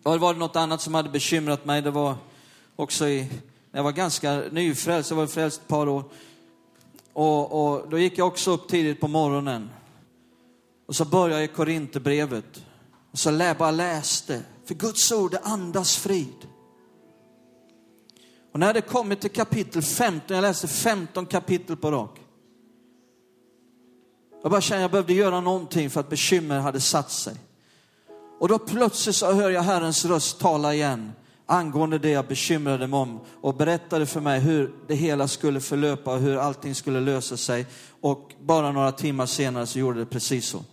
det 0.02 0.18
var 0.18 0.34
något 0.34 0.56
annat 0.56 0.80
som 0.80 0.94
hade 0.94 1.08
bekymrat 1.08 1.64
mig. 1.64 1.82
Det 1.82 1.90
var 1.90 2.14
också 2.76 3.08
i, 3.08 3.20
när 3.70 3.78
jag 3.78 3.84
var 3.84 3.92
ganska 3.92 4.42
nyfrälst, 4.50 5.10
jag 5.10 5.16
var 5.16 5.26
frälst 5.26 5.60
ett 5.60 5.68
par 5.68 5.88
år. 5.88 6.04
Och, 7.12 7.72
och 7.72 7.88
då 7.88 7.98
gick 7.98 8.18
jag 8.18 8.26
också 8.26 8.50
upp 8.50 8.68
tidigt 8.68 9.00
på 9.00 9.08
morgonen. 9.08 9.70
Och 10.86 10.96
så 10.96 11.04
började 11.04 11.34
jag 11.34 11.44
i 11.44 11.54
Korinthierbrevet. 11.54 12.64
Och 13.12 13.18
så 13.18 13.30
lä, 13.30 13.54
bara 13.54 13.70
läste. 13.70 14.42
För 14.64 14.74
Guds 14.74 15.12
ord 15.12 15.30
det 15.30 15.38
andas 15.38 15.96
frid. 15.96 16.46
Och 18.52 18.60
när 18.60 18.74
det 18.74 18.80
kommit 18.80 19.20
till 19.20 19.30
kapitel 19.30 19.82
15, 19.82 20.34
jag 20.34 20.42
läste 20.42 20.68
15 20.68 21.26
kapitel 21.26 21.76
på 21.76 21.90
rak. 21.90 22.20
Jag 24.42 24.50
bara 24.50 24.60
kände 24.60 24.78
att 24.78 24.82
jag 24.82 24.90
behövde 24.90 25.14
göra 25.14 25.40
någonting 25.40 25.90
för 25.90 26.00
att 26.00 26.08
bekymmer 26.08 26.58
hade 26.58 26.80
satt 26.80 27.10
sig. 27.10 27.34
Och 28.40 28.48
då 28.48 28.58
plötsligt 28.58 29.16
så 29.16 29.32
hör 29.32 29.50
jag 29.50 29.62
Herrens 29.62 30.04
röst 30.04 30.38
tala 30.38 30.74
igen 30.74 31.12
angående 31.46 31.98
det 31.98 32.10
jag 32.10 32.26
bekymrade 32.26 32.86
mig 32.86 32.98
om 32.98 33.20
och 33.40 33.54
berättade 33.54 34.06
för 34.06 34.20
mig 34.20 34.40
hur 34.40 34.74
det 34.88 34.94
hela 34.94 35.28
skulle 35.28 35.60
förlöpa 35.60 36.12
och 36.12 36.20
hur 36.20 36.36
allting 36.36 36.74
skulle 36.74 37.00
lösa 37.00 37.36
sig. 37.36 37.66
Och 38.00 38.32
bara 38.40 38.72
några 38.72 38.92
timmar 38.92 39.26
senare 39.26 39.66
så 39.66 39.78
gjorde 39.78 39.98
det 39.98 40.06
precis 40.06 40.46
så. 40.46 40.64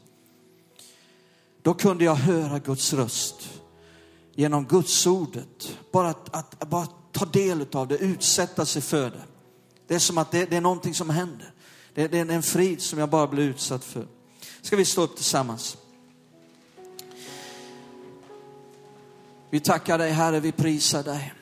Då 1.68 1.74
kunde 1.74 2.04
jag 2.04 2.16
höra 2.16 2.60
Guds 2.60 2.94
röst 2.94 3.50
genom 4.36 4.66
Guds 4.66 5.08
ordet. 5.08 5.78
Bara 5.92 6.10
att, 6.10 6.36
att 6.36 6.70
bara 6.70 6.88
ta 7.12 7.26
del 7.26 7.66
av 7.72 7.88
det, 7.88 7.98
utsätta 7.98 8.66
sig 8.66 8.82
för 8.82 9.10
det. 9.10 9.24
Det 9.88 9.96
är 9.96 10.00
som 10.00 10.18
att 10.18 10.32
det, 10.32 10.46
det 10.46 10.58
är 10.58 10.62
någonting 10.62 10.94
som 10.94 11.10
händer. 11.10 11.52
Det, 11.94 12.08
det 12.08 12.20
är 12.20 12.32
en 12.32 12.44
frid 12.44 12.82
som 12.82 13.00
jag 13.00 13.10
bara 13.10 13.28
blir 13.28 13.44
utsatt 13.44 13.84
för. 13.84 14.08
Ska 14.62 14.76
vi 14.76 14.86
stå 14.86 15.02
upp 15.02 15.16
tillsammans? 15.16 15.78
Vi 19.50 19.60
tackar 19.60 19.98
dig 19.98 20.12
Herre, 20.12 20.40
vi 20.40 20.52
prisar 20.52 21.04
dig. 21.04 21.34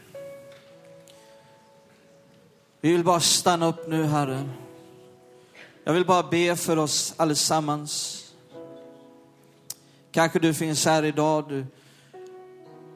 Vi 2.82 2.92
vill 2.92 3.04
bara 3.04 3.20
stanna 3.20 3.68
upp 3.68 3.88
nu 3.88 4.04
Herre. 4.04 4.50
Jag 5.84 5.94
vill 5.94 6.06
bara 6.06 6.24
be 6.24 6.56
för 6.56 6.78
oss 6.78 7.14
allesammans. 7.18 8.25
Kanske 10.16 10.40
du 10.40 10.54
finns 10.54 10.86
här 10.86 11.04
idag, 11.04 11.50
du, 11.50 11.66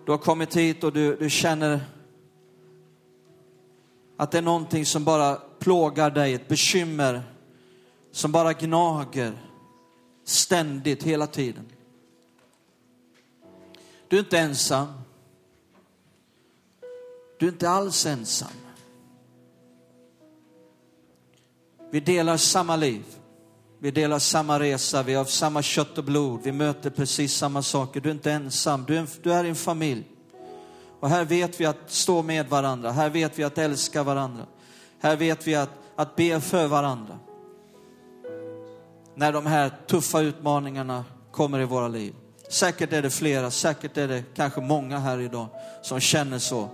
du 0.05 0.11
har 0.11 0.17
kommit 0.17 0.55
hit 0.55 0.83
och 0.83 0.93
du, 0.93 1.15
du 1.15 1.29
känner 1.29 1.81
att 4.17 4.31
det 4.31 4.37
är 4.37 4.41
någonting 4.41 4.85
som 4.85 5.03
bara 5.05 5.35
plågar 5.35 6.11
dig, 6.11 6.33
ett 6.33 6.47
bekymmer 6.47 7.23
som 8.11 8.31
bara 8.31 8.53
gnager 8.53 9.37
ständigt, 10.23 11.03
hela 11.03 11.27
tiden. 11.27 11.65
Du 14.07 14.15
är 14.15 14.19
inte 14.19 14.39
ensam. 14.39 14.87
Du 17.39 17.47
är 17.47 17.51
inte 17.51 17.69
alls 17.69 18.05
ensam. 18.05 18.51
Vi 21.91 21.99
delar 21.99 22.37
samma 22.37 22.75
liv. 22.75 23.18
Vi 23.81 23.91
delar 23.91 24.19
samma 24.19 24.59
resa, 24.59 25.03
vi 25.03 25.13
har 25.13 25.25
samma 25.25 25.61
kött 25.61 25.97
och 25.97 26.03
blod, 26.03 26.39
vi 26.43 26.51
möter 26.51 26.89
precis 26.89 27.33
samma 27.33 27.61
saker. 27.61 28.01
Du 28.01 28.09
är 28.09 28.13
inte 28.13 28.31
ensam, 28.31 28.85
du 28.87 28.95
är, 28.95 28.99
en, 28.99 29.07
du 29.23 29.33
är 29.33 29.43
en 29.43 29.55
familj. 29.55 30.03
Och 30.99 31.09
här 31.09 31.25
vet 31.25 31.61
vi 31.61 31.65
att 31.65 31.77
stå 31.87 32.21
med 32.21 32.49
varandra, 32.49 32.91
här 32.91 33.09
vet 33.09 33.39
vi 33.39 33.43
att 33.43 33.57
älska 33.57 34.03
varandra. 34.03 34.45
Här 34.99 35.15
vet 35.15 35.47
vi 35.47 35.55
att, 35.55 35.69
att 35.95 36.15
be 36.15 36.41
för 36.41 36.67
varandra. 36.67 37.19
När 39.15 39.33
de 39.33 39.45
här 39.45 39.71
tuffa 39.87 40.21
utmaningarna 40.21 41.05
kommer 41.31 41.59
i 41.59 41.65
våra 41.65 41.87
liv. 41.87 42.15
Säkert 42.49 42.93
är 42.93 43.01
det 43.01 43.09
flera, 43.09 43.51
säkert 43.51 43.97
är 43.97 44.07
det 44.07 44.23
kanske 44.35 44.61
många 44.61 44.99
här 44.99 45.19
idag 45.19 45.47
som 45.81 45.99
känner 45.99 46.39
så. 46.39 46.69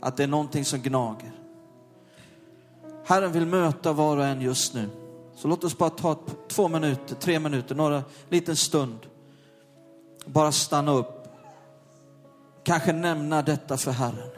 Att 0.00 0.16
det 0.16 0.22
är 0.22 0.28
någonting 0.28 0.64
som 0.64 0.80
gnager. 0.80 1.32
Herren 3.06 3.32
vill 3.32 3.46
möta 3.46 3.92
var 3.92 4.16
och 4.16 4.24
en 4.24 4.40
just 4.40 4.74
nu. 4.74 4.88
Så 5.38 5.48
låt 5.48 5.64
oss 5.64 5.78
bara 5.78 5.90
ta 5.90 6.18
två 6.48 6.68
minuter, 6.68 7.14
tre 7.14 7.38
minuter, 7.38 7.74
några, 7.74 8.04
liten 8.28 8.56
stund. 8.56 8.98
Bara 10.26 10.52
stanna 10.52 10.92
upp. 10.92 11.28
Kanske 12.62 12.92
nämna 12.92 13.42
detta 13.42 13.76
för 13.76 13.90
Herren. 13.90 14.30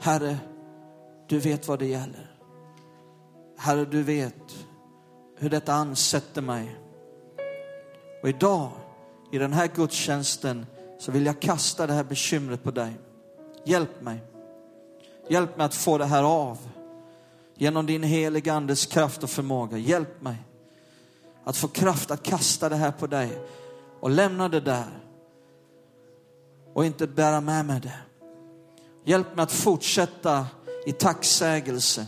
Herre, 0.00 0.38
du 1.26 1.38
vet 1.38 1.68
vad 1.68 1.78
det 1.78 1.86
gäller. 1.86 2.36
Herre, 3.58 3.84
du 3.84 4.02
vet 4.02 4.66
hur 5.38 5.50
detta 5.50 5.72
ansätter 5.72 6.42
mig. 6.42 6.76
Och 8.22 8.28
idag, 8.28 8.70
i 9.32 9.38
den 9.38 9.52
här 9.52 9.70
gudstjänsten, 9.74 10.66
så 10.98 11.12
vill 11.12 11.26
jag 11.26 11.40
kasta 11.40 11.86
det 11.86 11.92
här 11.92 12.04
bekymret 12.04 12.62
på 12.62 12.70
dig. 12.70 12.98
Hjälp 13.64 14.02
mig. 14.02 14.24
Hjälp 15.28 15.56
mig 15.56 15.64
att 15.66 15.74
få 15.74 15.98
det 15.98 16.06
här 16.06 16.22
av. 16.22 16.58
Genom 17.54 17.86
din 17.86 18.02
heliga 18.02 18.52
andes 18.52 18.86
kraft 18.86 19.22
och 19.22 19.30
förmåga. 19.30 19.78
Hjälp 19.78 20.22
mig 20.22 20.36
att 21.44 21.56
få 21.56 21.68
kraft 21.68 22.10
att 22.10 22.22
kasta 22.22 22.68
det 22.68 22.76
här 22.76 22.92
på 22.92 23.06
dig 23.06 23.38
och 24.00 24.10
lämna 24.10 24.48
det 24.48 24.60
där 24.60 25.04
och 26.74 26.84
inte 26.84 27.06
bära 27.06 27.40
med 27.40 27.66
mig 27.66 27.80
det. 27.80 27.98
Hjälp 29.04 29.36
mig 29.36 29.42
att 29.42 29.52
fortsätta 29.52 30.46
i 30.86 30.92
tacksägelse. 30.92 32.06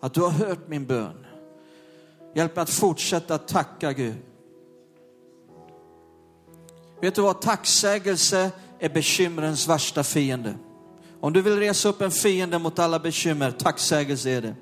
Att 0.00 0.14
du 0.14 0.20
har 0.20 0.30
hört 0.30 0.68
min 0.68 0.86
bön. 0.86 1.26
Hjälp 2.34 2.56
mig 2.56 2.62
att 2.62 2.70
fortsätta 2.70 3.34
att 3.34 3.48
tacka 3.48 3.92
Gud. 3.92 4.16
Vet 7.00 7.14
du 7.14 7.22
vad? 7.22 7.40
Tacksägelse 7.40 8.50
är 8.78 8.88
bekymrens 8.88 9.68
värsta 9.68 10.02
fiende. 10.02 10.54
Om 11.20 11.32
du 11.32 11.42
vill 11.42 11.56
resa 11.56 11.88
upp 11.88 12.00
en 12.00 12.10
fiende 12.10 12.58
mot 12.58 12.78
alla 12.78 12.98
bekymmer, 12.98 13.50
tacksägelse 13.50 14.30
är 14.30 14.42
det. 14.42 14.54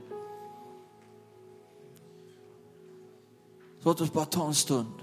Låt 3.82 4.00
oss 4.00 4.12
bara 4.12 4.24
ta 4.24 4.46
en 4.46 4.54
stund. 4.54 4.94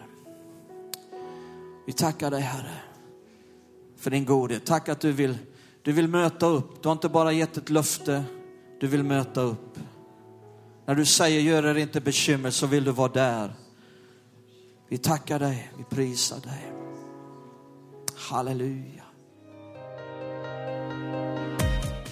Vi 1.86 1.94
tackar 1.94 2.32
dig 2.32 2.42
Herre 2.42 2.76
för 3.98 4.12
din 4.12 4.26
godhet. 4.26 4.66
Tack 4.66 4.90
att 4.90 5.00
du 5.00 5.12
vill, 5.12 5.38
du 5.82 5.92
vill 5.92 6.08
möta 6.08 6.46
upp. 6.46 6.84
Du 6.84 6.90
har 6.90 6.94
inte 6.94 7.10
bara 7.10 7.32
gett 7.32 7.58
ett 7.58 7.70
löfte, 7.70 8.24
du 8.80 8.88
vill 8.88 9.04
möta 9.04 9.42
upp. 9.42 9.80
När 10.86 10.96
du 10.96 11.06
säger 11.06 11.42
gör 11.42 11.64
er 11.64 11.76
inte 11.76 12.02
bekymmer 12.02 12.50
så 12.50 12.68
vill 12.68 12.84
du 12.84 12.92
vara 12.92 13.12
där. 13.12 13.54
Vi 14.88 14.98
tackar 14.98 15.40
dig, 15.40 15.72
vi 15.78 15.84
prisar 15.84 16.40
dig. 16.40 16.74
Halleluja. 18.16 19.01